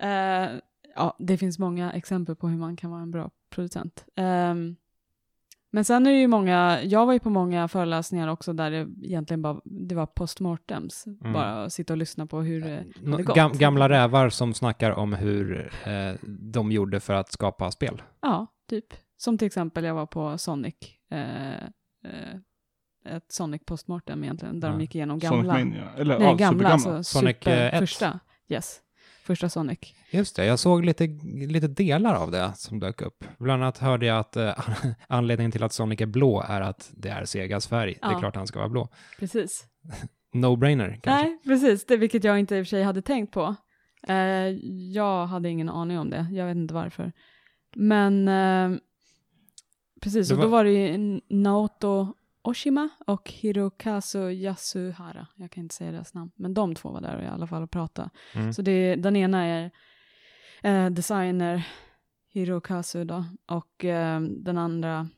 [0.00, 0.48] Eh,
[0.96, 4.04] ja, det finns många exempel på hur man kan vara en bra producent.
[4.16, 4.76] Ehm,
[5.70, 8.88] men sen är det ju många, jag var ju på många föreläsningar också där det
[9.02, 11.06] egentligen bara, det var postmortems.
[11.06, 11.32] Mm.
[11.32, 13.36] Bara att sitta och lyssna på hur det Nå- hade gått.
[13.36, 18.02] Gam, gamla rävar som snackar om hur eh, de gjorde för att skapa spel.
[18.20, 18.86] Ja, typ.
[19.16, 20.74] Som till exempel jag var på Sonic.
[21.10, 21.62] Eh,
[22.04, 22.36] eh,
[23.16, 24.72] ett Sonic postmortem egentligen, där Ja.
[24.74, 25.52] de gick igenom Sonic gamla.
[25.52, 25.88] Mania.
[25.96, 27.78] Eller Nej, ja, gamla, alltså Sonic, super, ett.
[27.78, 28.20] första.
[28.48, 28.80] Yes,
[29.24, 29.78] första Sonic.
[30.10, 31.06] Just det, jag såg lite,
[31.48, 33.24] lite delar av det som dök upp.
[33.38, 34.52] Bland annat hörde jag att eh,
[35.08, 37.98] anledningen till att Sonic är blå är att det är Segas färg.
[38.02, 38.18] Det är Ja.
[38.18, 38.88] klart han ska vara blå.
[39.18, 39.64] Precis.
[40.34, 41.10] No-brainer kanske.
[41.28, 41.86] Nej, precis.
[41.86, 43.54] Det vilket jag inte i och för sig hade tänkt på.
[44.08, 44.14] Eh,
[44.92, 46.26] jag hade ingen aning om det.
[46.32, 47.12] Jag vet inte varför.
[47.76, 48.78] Men eh,
[50.00, 55.26] precis, och var- då var det ju Naoto Oshima och Hirokazu Yasuhara.
[55.36, 57.70] Jag kan inte säga deras namn, men de två var där i alla fall och
[57.70, 58.10] pratade.
[58.34, 58.52] Mm.
[58.52, 59.70] Så det, den ena är
[60.62, 61.68] eh, designer
[62.32, 65.08] Hirokazu då, och eh, den andra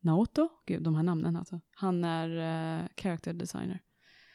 [0.00, 1.60] Naoto, gud de här namnen alltså.
[1.76, 3.80] Han är eh, character designer.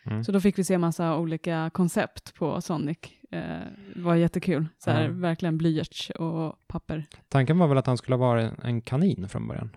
[0.06, 0.24] Mm.
[0.24, 2.98] Så då fick vi se massa olika koncept på Sonic.
[3.32, 3.60] Eh,
[3.96, 4.68] var jättekul.
[4.78, 5.12] Så här, Ja.
[5.12, 7.06] Verkligen blyerts och papper.
[7.30, 9.70] Tanken var väl att han skulle vara en, en kanin från början?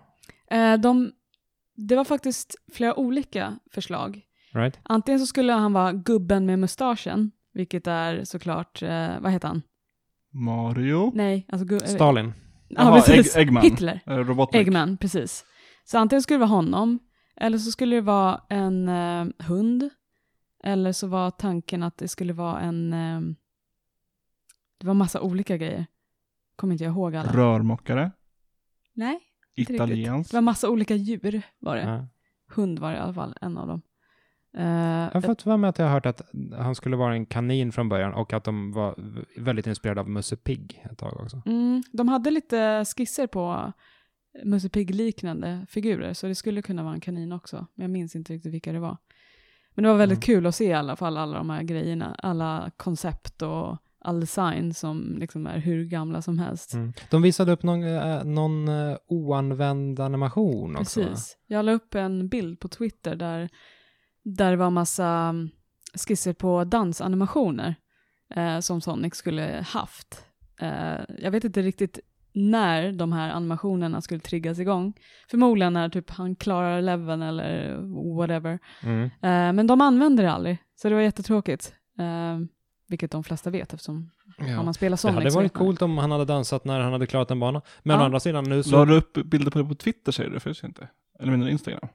[0.51, 1.11] Eh, de,
[1.75, 4.21] det var faktiskt flera olika förslag.
[4.53, 4.79] Right?
[4.83, 9.61] Antingen så skulle han vara gubben med mustaschen, vilket är såklart, eh, vad heter han?
[10.33, 11.11] Mario?
[11.15, 12.33] Nej, alltså eh, Stalin.
[12.67, 13.35] Ja, Jaha, precis.
[13.35, 13.63] Egg- Eggman.
[13.63, 13.99] Hitler.
[14.05, 14.61] Eh, Robotnik.
[14.61, 15.45] Eggman, precis.
[15.83, 16.99] Så antingen skulle det vara honom,
[17.35, 19.89] eller så skulle det vara en eh, hund,
[20.63, 22.93] eller så var tanken att det skulle vara en...
[22.93, 23.21] Eh,
[24.77, 25.85] det var massa olika grejer.
[26.55, 27.31] Kommer inte jag ihåg alla.
[27.31, 28.11] Rörmokare.
[28.93, 29.19] Nej,
[29.55, 29.75] inte riktigt.
[29.75, 30.31] Italiensk.
[30.31, 31.81] Det var massa olika djur var det.
[31.81, 32.07] Ja.
[32.55, 33.81] Hund var det i alla fall, en av dem.
[34.57, 36.21] Eh, Jag har fått för mig att jag har hört att
[36.57, 38.95] han skulle vara en kanin från början och att de var
[39.41, 41.41] väldigt inspirerade av Musse Pigg ett tag också.
[41.45, 43.73] mm, de hade lite skisser på
[44.43, 47.67] Musse Pigg-liknande figurer, så det skulle kunna vara en kanin också.
[47.75, 48.97] Men jag minns inte riktigt vilka det var.
[49.75, 50.35] Men det var väldigt Mm.
[50.35, 54.73] kul att se i alla fall alla de här grejerna, alla koncept och all design
[54.73, 56.73] som liksom är hur gamla som helst.
[56.73, 56.93] Mm.
[57.09, 61.03] De visade upp någon, eh, någon eh, oanvänd animation också.
[61.03, 61.37] Precis.
[61.47, 63.49] Jag la upp en bild på Twitter där,
[64.23, 65.49] där det var massa mm,
[66.07, 67.75] skisser på dansanimationer
[68.35, 70.25] eh, som Sonic skulle haft.
[70.59, 71.99] Eh, jag vet inte riktigt
[72.33, 74.93] när de här animationerna skulle triggas igång.
[75.29, 77.77] Förmodligen när typ han klarar leveln eller
[78.17, 78.59] whatever.
[78.83, 79.03] Mm.
[79.03, 81.73] Eh, men de använde det aldrig, så det var jättetråkigt.
[82.87, 84.09] Vilket de flesta vet eftersom
[84.39, 84.63] om Ja.
[84.63, 87.31] man spelar Det Sonic hade varit coolt om han hade dansat när han hade klarat
[87.31, 87.61] en bana.
[87.83, 88.01] Men Ja.
[88.01, 88.85] å andra sidan nu La så...
[88.85, 90.39] du upp bilder på det på Twitter säger du?
[90.53, 90.87] Ser inte.
[91.19, 91.89] Eller menar du Instagram?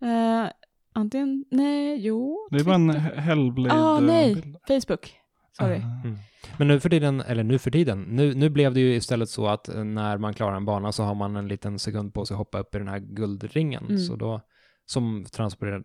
[0.00, 0.50] Eh,
[0.92, 2.48] antingen, nej, jo.
[2.50, 2.90] Det är bara en.
[2.90, 4.34] Hellblade Ah, nej.
[4.34, 4.56] bild.
[4.68, 5.12] Facebook.
[5.52, 5.76] Sorry.
[5.76, 6.00] Ah.
[6.04, 6.16] Mm.
[6.56, 9.46] Men nu för tiden, eller nu för tiden, nu, nu blev det ju istället så
[9.46, 12.34] att eh, när man klarar en bana så har man en liten sekund på sig
[12.34, 13.84] att hoppa upp i den här guldringen.
[13.84, 13.98] Mm.
[13.98, 14.40] Så då,
[14.86, 15.82] som transporterar,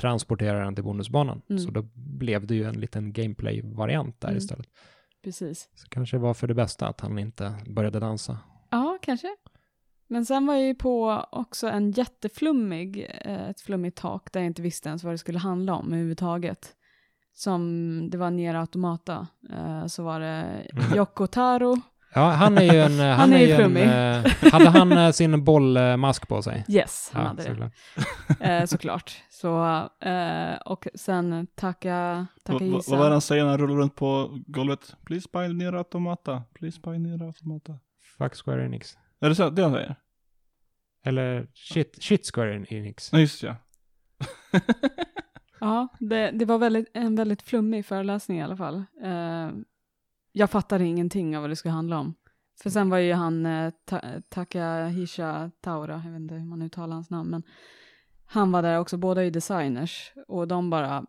[0.00, 1.42] transporterar den till bonusbanan.
[1.50, 1.58] Mm.
[1.62, 4.38] Så då blev det ju en liten gameplay-variant där Mm.
[4.38, 4.66] istället.
[5.24, 5.68] Precis.
[5.74, 8.38] Så kanske var för det bästa att han inte började dansa.
[8.70, 9.28] Ja, kanske.
[10.08, 14.46] Men sen var jag ju på också en jätteflummig, eh, ett flummigt tak där jag
[14.46, 16.72] inte visste ens vad det skulle handla om överhuvudtaget.
[17.32, 19.26] Som, det var Nier Automata.
[19.52, 20.66] Eh, så var det
[20.96, 21.76] Yoko Taro.
[22.16, 23.00] Ja, han är ju en...
[23.00, 23.82] eh, Han är ju ju en, flummig.
[23.82, 26.64] eh, hade han eh, sin bollmask på sig?
[26.68, 27.48] Yes, han hade det.
[27.48, 27.72] såklart.
[28.40, 29.22] Eh, såklart.
[29.30, 29.64] Så,
[30.00, 32.90] eh, och sen Taka, Vad Takahisa.
[32.90, 34.96] vad var det han säger när han rullar runt på golvet?
[35.06, 36.42] Please buy ner automata.
[36.54, 37.78] Please buy ner automata.
[38.18, 38.98] Fuck Square Enix.
[39.20, 39.96] Är det så det han säger?
[41.04, 43.12] Eller shit, shit Square Enix.
[43.12, 43.56] Nej, just ja.
[45.60, 48.76] Ja, det, det var väldigt, en väldigt flummig föreläsning i alla fall.
[49.04, 49.50] Eh,
[50.38, 52.14] jag fattade ingenting av vad det skulle handla om.
[52.62, 56.94] För sen var ju han eh, ta, Takahisha Taura, jag vet inte hur man uttalar
[56.94, 57.42] hans namn, men
[58.26, 61.04] han var där också, båda är designers, och de bara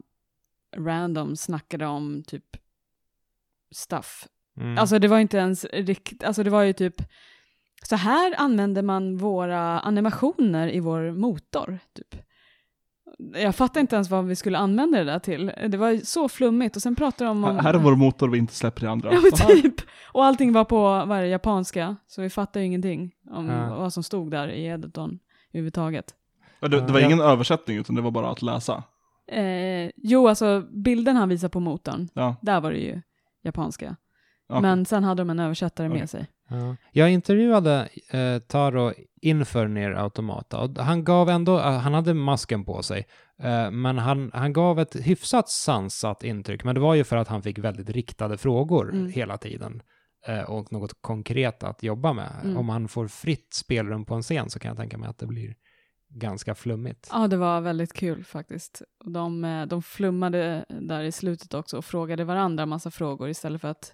[0.78, 2.58] random snackade om typ
[3.72, 4.28] stuff.
[4.58, 4.78] Mm.
[4.78, 6.96] Alltså det var inte ens riktigt, alltså det var ju typ,
[7.84, 12.16] så här använder man våra animationer i vår motor, typ.
[13.34, 15.52] Jag fattar inte ens vad vi skulle använda det där till.
[15.68, 17.56] Det var så flummigt och sen pratade de om...
[17.56, 19.14] Här här är vår motor vi inte släpper i andra.
[19.14, 19.32] Ja men
[19.62, 19.76] typ.
[20.12, 23.76] Och allting var på, vad är det, japanska, så vi fattade ingenting om Ja.
[23.76, 25.20] vad som stod där i editorn
[25.54, 26.16] överhuvudtaget.
[26.60, 27.06] Ja, Det, det var Ja.
[27.06, 28.84] ingen översättning utan det var bara att läsa.
[29.32, 32.36] Eh, jo, alltså bilden han visade på motorn, Ja.
[32.42, 33.02] där var det ju
[33.44, 33.96] japanska.
[34.50, 34.62] Okej.
[34.62, 36.00] Men sen hade de en översättare Okej.
[36.00, 36.28] med sig.
[36.50, 36.76] Ja.
[36.92, 42.66] Jag intervjuade eh, Taro inför Ner Automata och han gav ändå, eh, han hade masken
[42.66, 43.08] på sig,
[43.44, 47.28] eh, men han, han gav ett hyfsat sansat intryck, men det var ju för att
[47.28, 49.12] han fick väldigt riktade frågor Mm.
[49.12, 49.82] hela tiden
[50.28, 52.32] eh, och något konkret att jobba med.
[52.44, 52.58] Mm.
[52.58, 55.28] Om han får fritt spelrum på en scen så kan jag tänka mig att det
[55.28, 55.56] blir
[56.10, 57.10] ganska flummigt.
[57.12, 58.82] Ja, det var väldigt kul faktiskt.
[59.06, 63.68] De, eh, de flummade där i slutet också och frågade varandra massa frågor istället för
[63.68, 63.94] att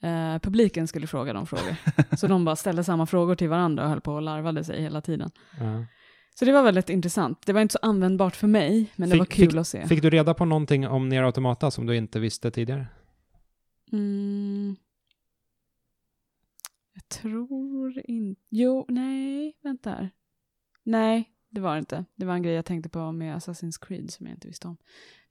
[0.00, 1.76] eh, publiken skulle fråga dem frågor.
[2.16, 5.00] Så de bara ställde samma frågor till varandra och höll på och larvade sig hela
[5.00, 5.30] tiden.
[5.58, 5.84] Ja.
[6.34, 7.46] Så det var väldigt intressant.
[7.46, 9.86] Det var inte så användbart för mig, men det Fick- var kul fick- att se.
[9.86, 12.86] Fick du reda på någonting om Ner Automata som du inte visste tidigare?
[13.92, 14.76] Mm.
[16.94, 18.40] Jag tror inte...
[18.50, 20.10] Jo, nej, vänta här.
[20.82, 22.04] Nej, det var det inte.
[22.16, 24.76] Det var en grej jag tänkte på med Assassin's Creed som jag inte visste om.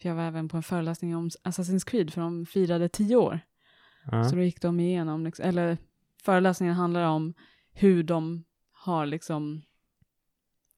[0.02, 3.40] För jag var även på en föreläsning om Assassin's Creed för de firade tio år.
[4.12, 4.24] Ja.
[4.30, 5.78] Så då gick de igenom, liksom, eller
[6.24, 7.34] föreläsningen handlar om
[7.74, 9.62] hur de har liksom,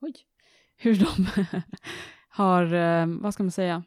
[0.01, 0.13] oj,
[0.77, 1.27] hur de
[2.29, 3.83] har, eh, vad ska man säga,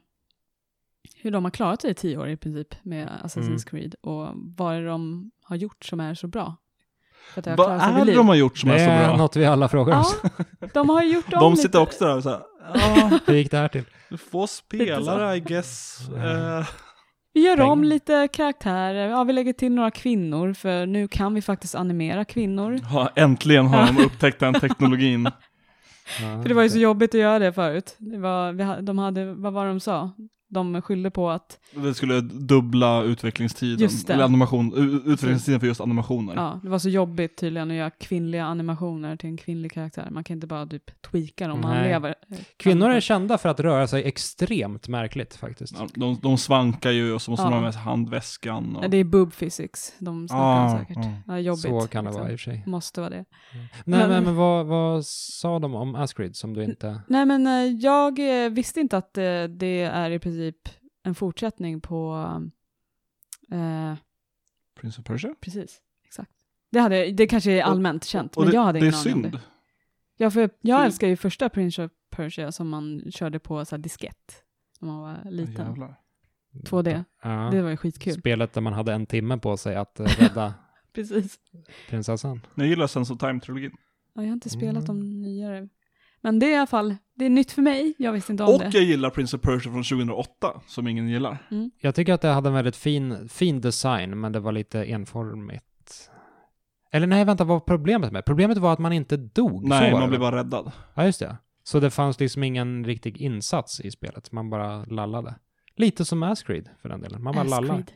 [1.17, 3.59] hur de har klarat sig i tio år i princip med Assassin's Mm.
[3.59, 6.57] Creed och vad är det de har gjort som är så bra.
[7.35, 9.17] Det Vad är det de har gjort som det är så är bra?
[9.17, 10.17] något vi alla frågar oss.
[10.61, 11.79] Ja, de har gjort om De sitter lite.
[11.79, 12.43] också där och såhär,
[12.75, 13.85] ja, Hur gick det här till?
[14.19, 16.09] få spelare I guess.
[16.09, 16.67] Eh,
[17.35, 21.43] Vi gör om lite karaktärer, ja vi lägger till några kvinnor för nu kan vi
[21.43, 22.81] faktiskt animera kvinnor.
[22.93, 25.31] ja, äntligen har de upptäckt den teknologin.
[26.43, 27.97] För det var ju så jobbigt att göra det förut.
[27.99, 30.11] Det var, vi, de hade, vad var det de sa?
[30.49, 33.79] De skyllde på att, Det skulle dubbla utvecklingstiden.
[33.79, 34.13] Just det.
[34.13, 34.73] Eller animation,
[35.07, 36.35] utvecklingstiden för just animationer.
[36.35, 40.09] ja, det var så jobbigt tydligen att göra kvinnliga animationer till en kvinnlig karaktär.
[40.11, 42.15] Man kan inte bara typ tweaka dem, man lever.
[42.57, 45.75] Kvinnor är kända för att röra sig extremt märkligt faktiskt.
[45.79, 47.51] Ja, de, de svankar ju och så måste Ja.
[47.51, 48.77] de ha med sig handväskan.
[48.77, 48.85] Och...
[48.85, 50.97] Ja, det är boob physics de snackar Ah, säkert.
[50.97, 51.11] ah.
[51.27, 51.63] Ja, jobbigt.
[51.63, 52.23] Så kan det liksom.
[52.23, 52.63] vara i och för sig.
[52.67, 53.25] Måste vara det.
[53.53, 57.01] Nej, Men- men, men vad, vad sa de om Asgrid som du inte...
[57.09, 60.34] Nej men eh, jag eh, visste inte att eh, det är i princip
[61.03, 62.15] en fortsättning på,
[63.51, 63.95] eh,
[64.75, 65.35] Prince of Persia?
[65.41, 66.31] precis, exakt.
[66.71, 68.89] Det, hade, det kanske är Och- allmänt känt, Och men det, jag hade det är
[68.89, 69.33] ingen aning om synd.
[69.35, 69.41] det.
[70.17, 73.77] Ja, för jag För- älskar ju första Prince of Persia som man körde på så
[73.77, 74.43] här diskett
[74.81, 75.67] när man var liten.
[75.67, 76.01] Jävlar.
[76.65, 77.05] 2D.
[77.23, 77.49] Ja.
[77.53, 78.15] Det var ju skitkul.
[78.15, 80.55] Spelet där man hade en timme på sig att eh, rädda
[80.93, 81.39] Precis.
[81.89, 82.41] prinsessan.
[82.55, 83.73] Jag gillar Sense of Time-trilogin.
[84.15, 85.01] Ja, jag har inte spelat Mm.
[85.01, 85.69] de nyare.
[86.25, 87.95] Men det är i alla fall, det är nytt för mig.
[87.99, 88.71] Jag visste inte om Och det.
[88.73, 91.39] jag gillar Prince of Persia från 2008, som ingen gillar.
[91.81, 96.11] Jag tycker att det hade en väldigt fin, fin design, men det var lite enformigt.
[96.93, 98.25] Eller nej, vänta, vad var problemet med?
[98.25, 99.69] Problemet var att man inte dog.
[99.69, 100.73] Nej, man det, blev bara räddad.
[100.95, 101.37] Ja, just det.
[101.65, 105.35] Så det fanns liksom ingen riktig insats i spelet, man bara lallade.
[105.77, 107.75] Lite som Masquerade för den delen, man bara lallar.
[107.75, 107.93] Ascreed.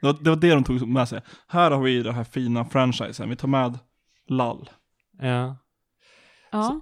[0.00, 1.20] Det var, det var det de tog med sig.
[1.48, 3.78] Här har vi den här fina franchisen, vi tar med
[4.28, 4.70] lall.
[5.20, 5.56] Ja.
[6.52, 6.80] Ja.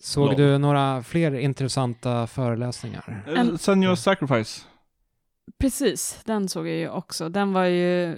[0.00, 0.36] Såg Lol.
[0.36, 3.24] du några fler intressanta föreläsningar?
[3.26, 4.64] Eh, En- Senior Sacrifice.
[5.58, 7.28] Precis, den såg jag ju också.
[7.28, 8.16] Den var ju...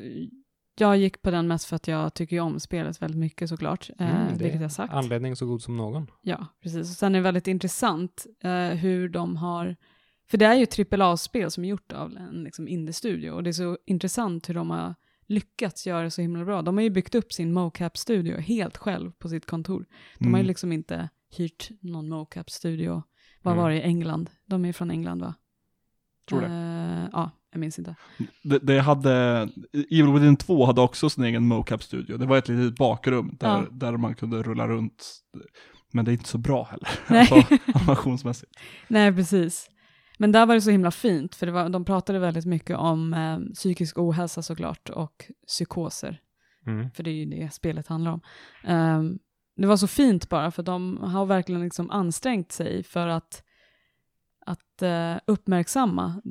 [0.79, 4.23] Jag gick på den mest för att jag tycker om spelet väldigt mycket såklart, eh,
[4.27, 4.93] Mm, vilket jag sagt.
[4.93, 6.11] Anledning så god som någon.
[6.23, 6.81] Ja, precis.
[6.91, 9.77] Och sen är det väldigt intressant eh, hur de har...
[10.31, 13.53] För det är ju AAA-spel som är gjort av en liksom, indie-studio och det är
[13.53, 14.95] så intressant hur de har
[15.27, 16.63] lyckats göra det så himla bra.
[16.63, 19.87] De har ju byggt upp sin mocap-studio helt själv på sitt kontor.
[20.19, 20.47] De har ju Mm.
[20.47, 23.03] liksom inte hyrt någon mocap-studio.
[23.43, 23.63] Vad Mm.
[23.63, 24.31] var det i England?
[24.47, 25.35] De är från England va?
[26.29, 26.47] Tror det.
[26.47, 27.95] Eh, ja, jag minns inte.
[28.43, 29.13] Det, det hade,
[29.73, 32.17] Evil Within 2 hade också sin egen mocap-studio.
[32.17, 33.67] Det var ett litet bakrum där, Ja.
[33.71, 35.13] där man kunde rulla runt.
[35.93, 37.21] Men det är inte så bra heller, Nej.
[37.33, 38.53] alltså, animationsmässigt.
[38.89, 39.71] Nej, precis.
[40.19, 43.15] Men där var det så himla fint, för det var, de pratade väldigt mycket om
[43.15, 46.21] eh, psykisk ohälsa såklart och psykoser,
[46.67, 46.91] Mm.
[46.91, 48.21] för det är ju det spelet handlar om.
[48.65, 49.19] Ehm,
[49.61, 53.43] det var så fint bara, för de har verkligen liksom ansträngt sig för att,
[54.47, 56.23] att uh, uppmärksamma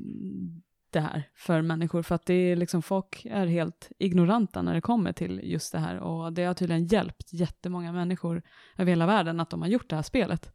[0.92, 4.82] det här för människor, för att det är liksom, folk är helt ignoranta när det
[4.82, 8.42] kommer till just det här, och det har tydligen hjälpt jättemånga människor
[8.78, 10.54] över hela världen att de har gjort det här spelet.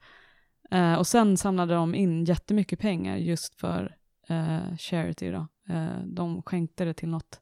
[0.74, 3.96] Uh, och sen samlade de in jättemycket pengar just för
[4.30, 5.48] uh, charity då.
[5.70, 7.40] Uh, de skänkte det till något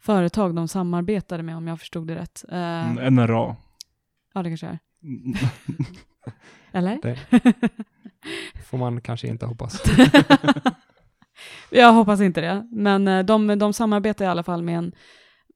[0.00, 2.44] företag de samarbetade med om jag förstod det rätt.
[2.52, 3.56] Uh, Mm, NRA.
[4.36, 4.78] Ja, det kanske är.
[6.72, 6.98] Eller?
[7.02, 7.18] Det
[8.64, 9.82] får man kanske inte hoppas.
[11.70, 12.68] jag hoppas inte det.
[12.72, 14.92] Men eh, de, de samarbetar i alla fall med en,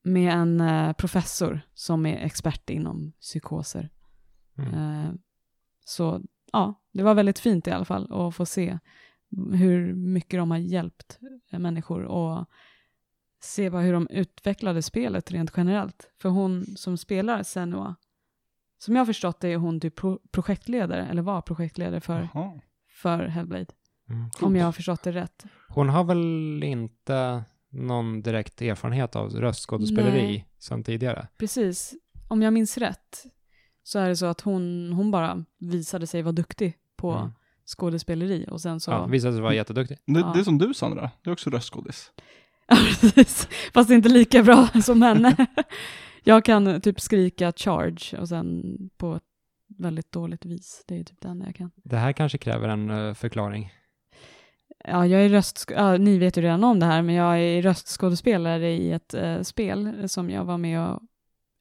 [0.02, 3.90] med en eh, professor som är expert inom psykoser.
[4.58, 4.74] Mm.
[4.74, 5.12] Eh,
[5.84, 6.22] så
[6.52, 8.78] ja, det var väldigt fint i alla fall att få se
[9.52, 11.18] hur mycket de har hjälpt
[11.50, 12.46] människor och
[13.42, 16.10] se bara hur de utvecklade spelet rent generellt.
[16.18, 17.96] För hon som spelar Senua,
[18.82, 22.60] som jag har förstått det är hon typ pro- projektledare, eller var projektledare för, Jaha.
[23.02, 23.66] för Hellblade.
[24.10, 24.30] Mm.
[24.40, 25.44] Om jag har förstått det rätt.
[25.68, 30.46] Hon har väl inte någon direkt erfarenhet av röstskådespeleri Nej.
[30.58, 31.28] sedan tidigare?
[31.38, 31.94] Precis,
[32.28, 33.24] om jag minns rätt
[33.82, 37.30] så är det så att hon, hon bara visade sig vara duktig på Mm.
[37.66, 38.90] skådespeleri och sen så...
[38.90, 39.98] Ja, visade sig vara jätteduktig.
[40.06, 40.32] Det, Ja.
[40.34, 42.12] det är som du Sandra, du är också röstskådis.
[42.68, 43.48] Ja, precis.
[43.74, 45.46] Fast inte lika bra som henne.
[46.22, 49.22] Jag kan typ skrika charge och sen på ett
[49.78, 50.84] väldigt dåligt vis.
[50.88, 51.70] Det är typ det enda jag kan.
[51.76, 53.72] Det här kanske kräver en eh, förklaring.
[54.84, 55.70] Ja, jag är röst...
[55.76, 59.42] Ja, ni vet ju redan om det här, men jag är röstskådespelare i ett eh,
[59.42, 61.00] spel som jag var med och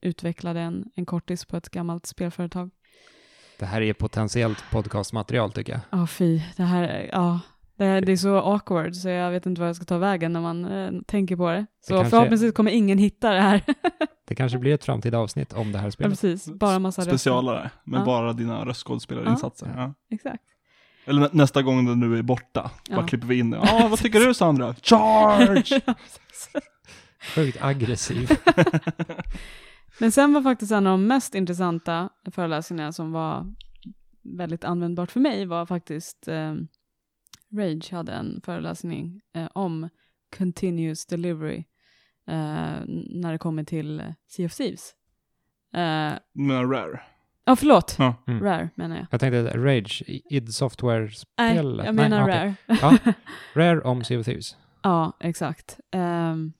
[0.01, 2.69] utvecklade en, en kortis på ett gammalt spelföretag.
[3.59, 5.81] Det här är potentiellt podcastmaterial tycker jag.
[5.99, 6.41] Ja, fy.
[6.57, 7.39] Det här, ja.
[7.79, 10.33] Det, är- det är så awkward så jag vet inte vad jag ska ta vägen
[10.33, 11.65] när man eh, tänker på det.
[11.81, 13.63] Så kanske- förhoppningsvis kommer ingen hitta det här.
[14.27, 16.11] Det kanske blir ett framtida avsnitt om det här ja, spelet.
[16.21, 16.47] precis.
[16.53, 17.11] Bara massa röster.
[17.11, 18.05] Specialare, med Ja.
[18.05, 19.73] bara dina röstskådespelarinsatser.
[19.75, 19.81] Ja.
[19.81, 19.93] Ja.
[20.15, 20.43] Exakt.
[21.05, 22.95] Eller nä- nästa gång när du är borta, Ja.
[22.95, 23.57] bara klipper vi in det.
[23.63, 24.73] Ja, vad tycker du Sandra?
[24.81, 25.81] Charge!
[25.85, 25.93] Ja.
[27.35, 28.29] Sjukt aggressiv.
[29.99, 33.45] Men sen var faktiskt en av de mest intressanta föreläsningarna som var
[34.37, 36.53] väldigt användbart för mig var faktiskt eh,
[37.53, 39.89] Rage hade en föreläsning eh, om
[40.37, 41.57] continuous delivery
[42.27, 44.93] eh, när det kommer till eh, Sea of Thieves.
[45.73, 47.01] Eh, Men rare.
[47.45, 47.95] Ja, förlåt.
[47.99, 48.15] Ja.
[48.27, 48.43] Mm.
[48.43, 49.05] Rare menar jag.
[49.11, 51.81] Jag tänkte Rage, id Nej, Software-spel.
[51.85, 52.53] jag menar okej.
[52.67, 52.77] Rare.
[52.81, 52.97] Ja.
[53.53, 54.57] Rare om Sea of Thieves.
[54.83, 55.79] ja, exakt.
[55.91, 56.53] Ehm,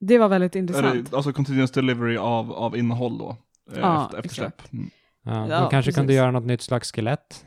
[0.00, 1.10] det var väldigt intressant.
[1.10, 3.36] det, alltså continuous delivery av, av innehåll då?
[3.72, 4.72] eh, Ja, efter, efter släpp.
[4.72, 4.90] Mm.
[5.22, 6.16] Ja, Ja, de kanske kunde precis.
[6.16, 7.46] göra något nytt slags skelett.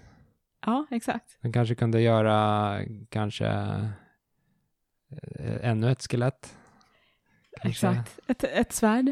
[0.69, 1.37] Ja, exakt.
[1.41, 3.47] De kanske kunde göra kanske
[5.39, 6.57] eh, ännu ett skelett.
[7.61, 8.19] Kanske- Exakt.
[8.27, 9.05] Ett, ett svärd.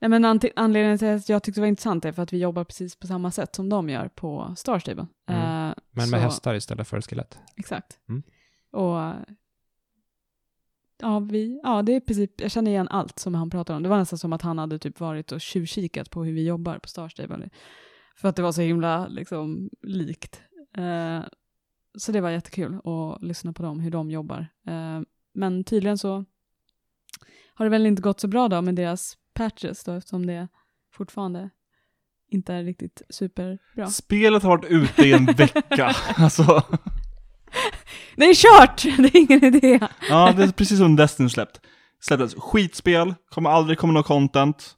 [0.00, 0.24] Nej, men
[0.56, 3.06] anledningen till att jag tyckte det var intressant är för att vi jobbar precis på
[3.06, 5.06] samma sätt som de gör på Star Stable.
[5.28, 5.40] Mm.
[5.42, 7.38] Eh, Men med så- hästar istället för skelett.
[7.56, 7.98] Exakt.
[8.08, 8.22] Mm.
[8.70, 9.14] Och
[11.00, 13.82] ja, vi, ja, det är i princip, jag känner igen allt som han pratar om.
[13.82, 16.78] Det var nästan som att han hade typ varit och tjuvkikat på hur vi jobbar
[16.78, 17.50] på Star Stable.
[18.16, 20.42] För att det var så himla liksom likt.
[20.76, 21.20] Eh,
[21.98, 24.46] så det var jättekul att lyssna på dem, hur de jobbar.
[24.66, 25.00] Eh,
[25.34, 26.24] men tydligen så
[27.54, 30.48] har det väl inte gått så bra då med deras patches då, eftersom det
[30.92, 31.50] fortfarande
[32.30, 33.86] inte är riktigt superbra.
[33.86, 35.94] Spelet har varit ute i en vecka.
[36.16, 36.62] alltså,
[38.16, 38.82] Det är kört!
[38.96, 39.80] Det är ingen idé.
[40.08, 41.60] ja, det är precis som Destiny släppt.
[42.00, 44.74] Släpptes skitspel, kommer aldrig komma något content.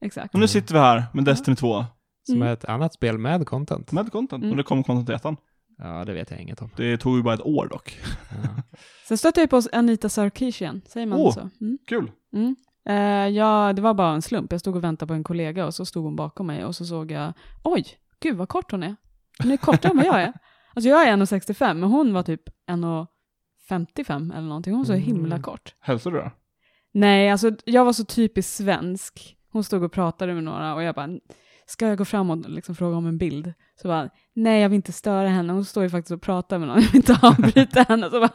[0.00, 0.34] exakt.
[0.34, 1.84] Och nu sitter vi här med Destiny 2.
[2.26, 2.48] Som Mm.
[2.48, 3.92] är ett annat spel med content.
[3.92, 4.42] Med content.
[4.42, 4.50] Mm.
[4.50, 5.36] Och det kommer content i ettan.
[5.78, 6.70] Ja, det vet jag inget om.
[6.76, 7.98] Det tog ju bara ett år dock.
[8.30, 8.62] Ja.
[9.08, 11.32] Sen stötte jag på Anita Sarkeesian, säger man Åh.
[11.34, 11.40] så?
[11.60, 11.78] Mm.
[11.88, 12.10] Kul.
[12.32, 12.56] Mm.
[12.88, 14.52] Eh, ja, det var bara en slump.
[14.52, 16.84] Jag stod och väntade på en kollega och så stod hon bakom mig och så
[16.84, 17.32] såg jag,
[17.64, 17.84] oj,
[18.20, 18.96] gud vad kort hon är.
[19.42, 20.32] Hon är kortare än vad jag är.
[20.74, 24.72] Alltså jag är 1,65 men hon var typ 1,55 eller någonting.
[24.72, 25.04] Hon var så Mm.
[25.04, 25.74] himla kort.
[25.80, 26.30] Hälsar du det?
[26.92, 29.36] Nej, alltså jag var så typiskt svensk.
[29.52, 31.08] Hon stod och pratade med några och jag bara,
[31.72, 33.52] ska jag gå fram och liksom fråga om en bild?
[33.82, 35.52] Så bara, nej jag vill inte störa henne.
[35.52, 38.10] Hon står ju faktiskt och pratar med någon, jag vill inte avbryta henne.
[38.10, 38.30] Så, bara,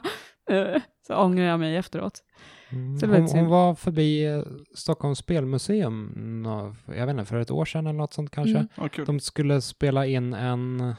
[0.58, 2.24] eh, så ångrar jag mig efteråt.
[2.70, 2.90] Mm.
[2.92, 3.30] Hon, synd.
[3.30, 4.42] hon var förbi eh,
[4.76, 6.46] Stockholms spelmuseum,
[6.86, 8.56] jag vet inte, för ett år sedan eller något sånt kanske.
[8.58, 8.68] Mm.
[8.76, 9.06] Ja, kul.
[9.06, 10.94] De skulle spela in en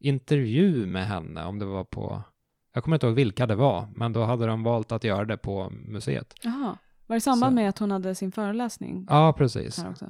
[0.00, 2.22] intervju med henne, om det var på,
[2.74, 5.36] jag kommer inte ihåg vilka det var, men då hade de valt att göra det
[5.36, 6.34] på museet.
[6.42, 9.78] Jaha, var det i samband Så- med att hon hade sin föreläsning Ja, precis.
[9.82, 10.06] här också?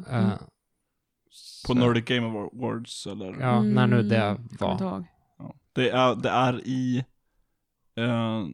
[1.35, 1.79] Eh, Mm.
[1.79, 3.37] På så- Nordic Game Awards eller?
[3.41, 4.77] Ja, när nu det Mm, var.
[5.39, 5.55] Ja.
[5.73, 7.05] Det, är, det är i
[7.97, 8.45] eh,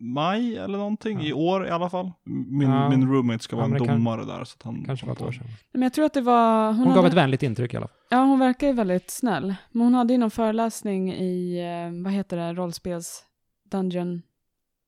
[0.00, 1.24] maj eller någonting, Ja.
[1.26, 2.12] i år i alla fall.
[2.24, 2.88] Min, Ja.
[2.90, 4.44] min roommate ska vara en domare där.
[4.44, 5.46] Så att han Kanske var ett år sedan.
[5.72, 6.66] Men jag tror att det var...
[6.66, 7.96] Hon, Hon gav hade, ett vänligt intryck i alla fall.
[8.10, 9.54] Ja, hon verkar ju väldigt snäll.
[9.70, 13.24] Men hon hade ju någon föreläsning i, eh, vad heter det, rollspels...
[13.70, 14.22] Dungeon.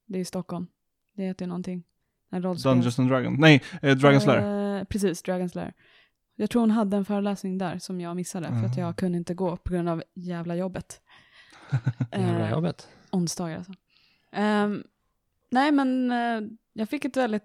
[0.07, 0.67] Det är i Stockholm.
[1.17, 1.83] Det heter ju någonting.
[2.31, 3.39] Dungeons and Dragons.
[3.41, 4.79] Nej, eh, Dragon's Lair.
[4.79, 5.73] Eh, precis, Dragon's Lair.
[6.43, 9.35] Jag tror hon hade en föreläsning där som jag missade för att jag kunde inte
[9.35, 11.01] gå på grund av jävla jobbet.
[12.13, 12.89] Jävla Eh, jobbet.
[13.11, 13.73] onsdagar alltså.
[14.33, 14.85] Ehm,
[15.51, 16.41] nej, men eh,
[16.73, 17.45] jag fick ett väldigt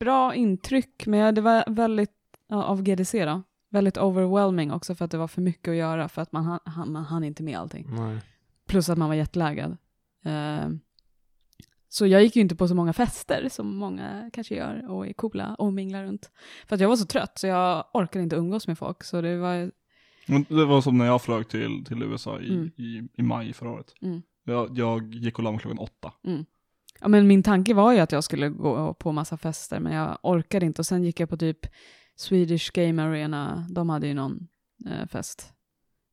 [0.00, 2.12] bra intryck, men det var väldigt,
[2.48, 6.08] ja, av GDC då, väldigt overwhelming också för att det var för mycket att göra
[6.08, 7.86] för att man, han, man hann inte med allting.
[7.90, 8.18] Nej.
[8.66, 9.76] Plus att man var jetlaggad.
[10.24, 10.80] Ehm,
[11.88, 15.12] så jag gick ju inte på så många fester som många kanske gör och är
[15.12, 16.30] coola och minglar runt.
[16.66, 19.04] För att jag var så trött så jag orkade inte umgås med folk.
[19.04, 19.70] Så det var,
[20.26, 22.70] Men Det var som när jag flög till, till USA i, Mm.
[22.76, 23.94] i, i maj förra året.
[24.02, 24.22] Mm.
[24.44, 26.12] Jag, jag gick och la mig klockan åtta.
[27.00, 30.18] Ja, men min tanke var ju att jag skulle gå på massa fester, men jag
[30.22, 30.80] orkade inte.
[30.82, 31.58] Och sen gick jag på typ
[32.16, 34.48] Swedish Game Arena, de hade ju någon
[34.86, 35.52] eh, fest.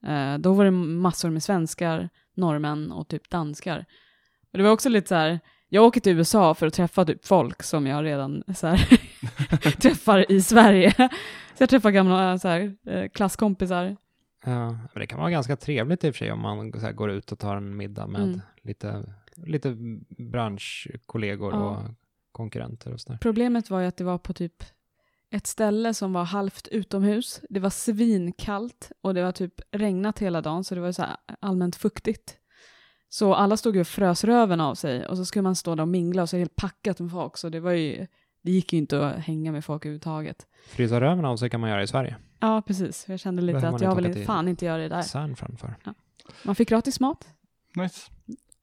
[0.05, 3.85] Eh, då var det massor med svenskar, norrmän och typ danskar.
[4.51, 5.39] Och det var också lite så här,
[5.75, 8.77] jag åker till USA för att träffa typ folk som jag redan så här,
[9.81, 10.91] träffar i Sverige.
[11.57, 13.97] Så jag träffar gamla så här, eh, klasskompisar.
[14.45, 17.11] Ja, men det kan vara ganska trevligt i och för sig om man här, går
[17.11, 18.41] ut och tar en middag med Mm.
[18.61, 19.03] lite,
[19.35, 19.75] lite
[20.17, 21.59] branschkollegor Ja.
[21.69, 21.77] och
[22.31, 23.17] konkurrenter och sådär.
[23.21, 24.63] Problemet var ju att det var på typ
[25.29, 27.41] ett ställe som var halvt utomhus.
[27.49, 31.03] Det var svinkallt och det var typ regnat hela dagen så det var så
[31.39, 32.37] allmänt fuktigt.
[33.09, 35.81] Så alla stod ju och frös röven av sig och så skulle man stå där
[35.81, 38.07] och mingla och så är det helt packat med folk så det var ju,
[38.43, 40.47] det gick ju inte att hänga med folk överhuvudtaget.
[40.67, 42.15] Frysa röven av sig kan man göra i Sverige.
[42.39, 43.05] Ja, precis.
[43.07, 45.01] Jag kände lite Behöver att jag inte vill fan inte göra det där.
[45.01, 45.75] San Fran för.
[46.43, 47.27] Man fick gratis mat.
[47.75, 48.11] Nice.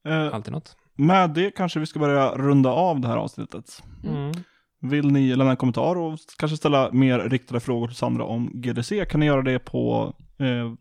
[0.07, 0.76] Eh, Alltid något.
[0.95, 3.82] med det kanske vi ska börja runda av det här avsnittet.
[4.05, 4.16] Mm.
[4.16, 4.32] Mm.
[4.80, 9.05] Vill ni lämna en kommentar och kanske ställa mer riktade frågor till Sandra om GDC
[9.05, 10.72] kan ni göra det på eh,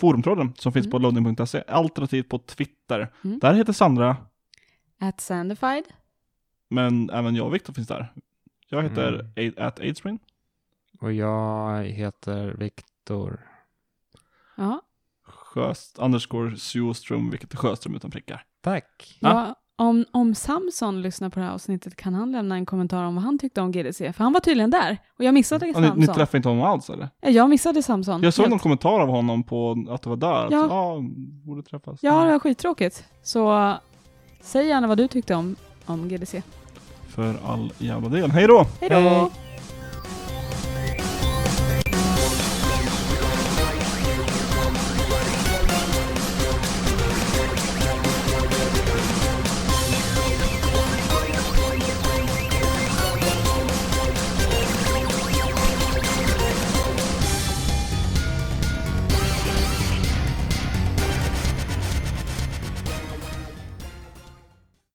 [0.00, 0.90] forumtråden som finns Mm.
[0.90, 3.12] på loading.se, alternativt på Twitter.
[3.24, 3.38] Mm.
[3.38, 4.16] Där heter Sandra,
[5.00, 5.84] At Sandified.
[6.68, 8.12] men även jag och Viktor finns där.
[8.68, 9.54] Jag heter Mm.
[9.58, 10.18] A- at Aidspring.
[11.00, 13.46] Och jag heter Viktor.
[14.56, 14.82] Ja.
[15.24, 18.44] Sjöst, underscore Sjöström, vilket är Sjöström utan prickar.
[18.60, 19.18] Tack.
[19.20, 23.14] Ja, om, om Samson lyssnar på det här avsnittet kan han lämna en kommentar om
[23.14, 25.80] vad han tyckte om GDC, för han var tydligen där och jag missade Ja, ni,
[25.80, 26.14] ni Samson.
[26.14, 27.08] träffade inte honom alls eller?
[27.20, 28.22] Ja, Jag missade Samson.
[28.22, 28.50] Jag såg helt.
[28.50, 30.28] någon kommentar av honom på att det var där.
[30.28, 30.48] Ja.
[30.50, 30.66] Ja.
[30.70, 30.98] ja,
[31.44, 31.98] borde träffas.
[32.02, 33.04] Ja, det var skittråkigt.
[33.22, 33.72] Så
[34.40, 35.56] säg gärna vad du tyckte om,
[35.86, 36.42] om GDC.
[37.08, 38.30] För all jävla del.
[38.30, 38.64] Hej då!
[38.80, 38.96] Hej då!
[38.96, 39.30] Hej.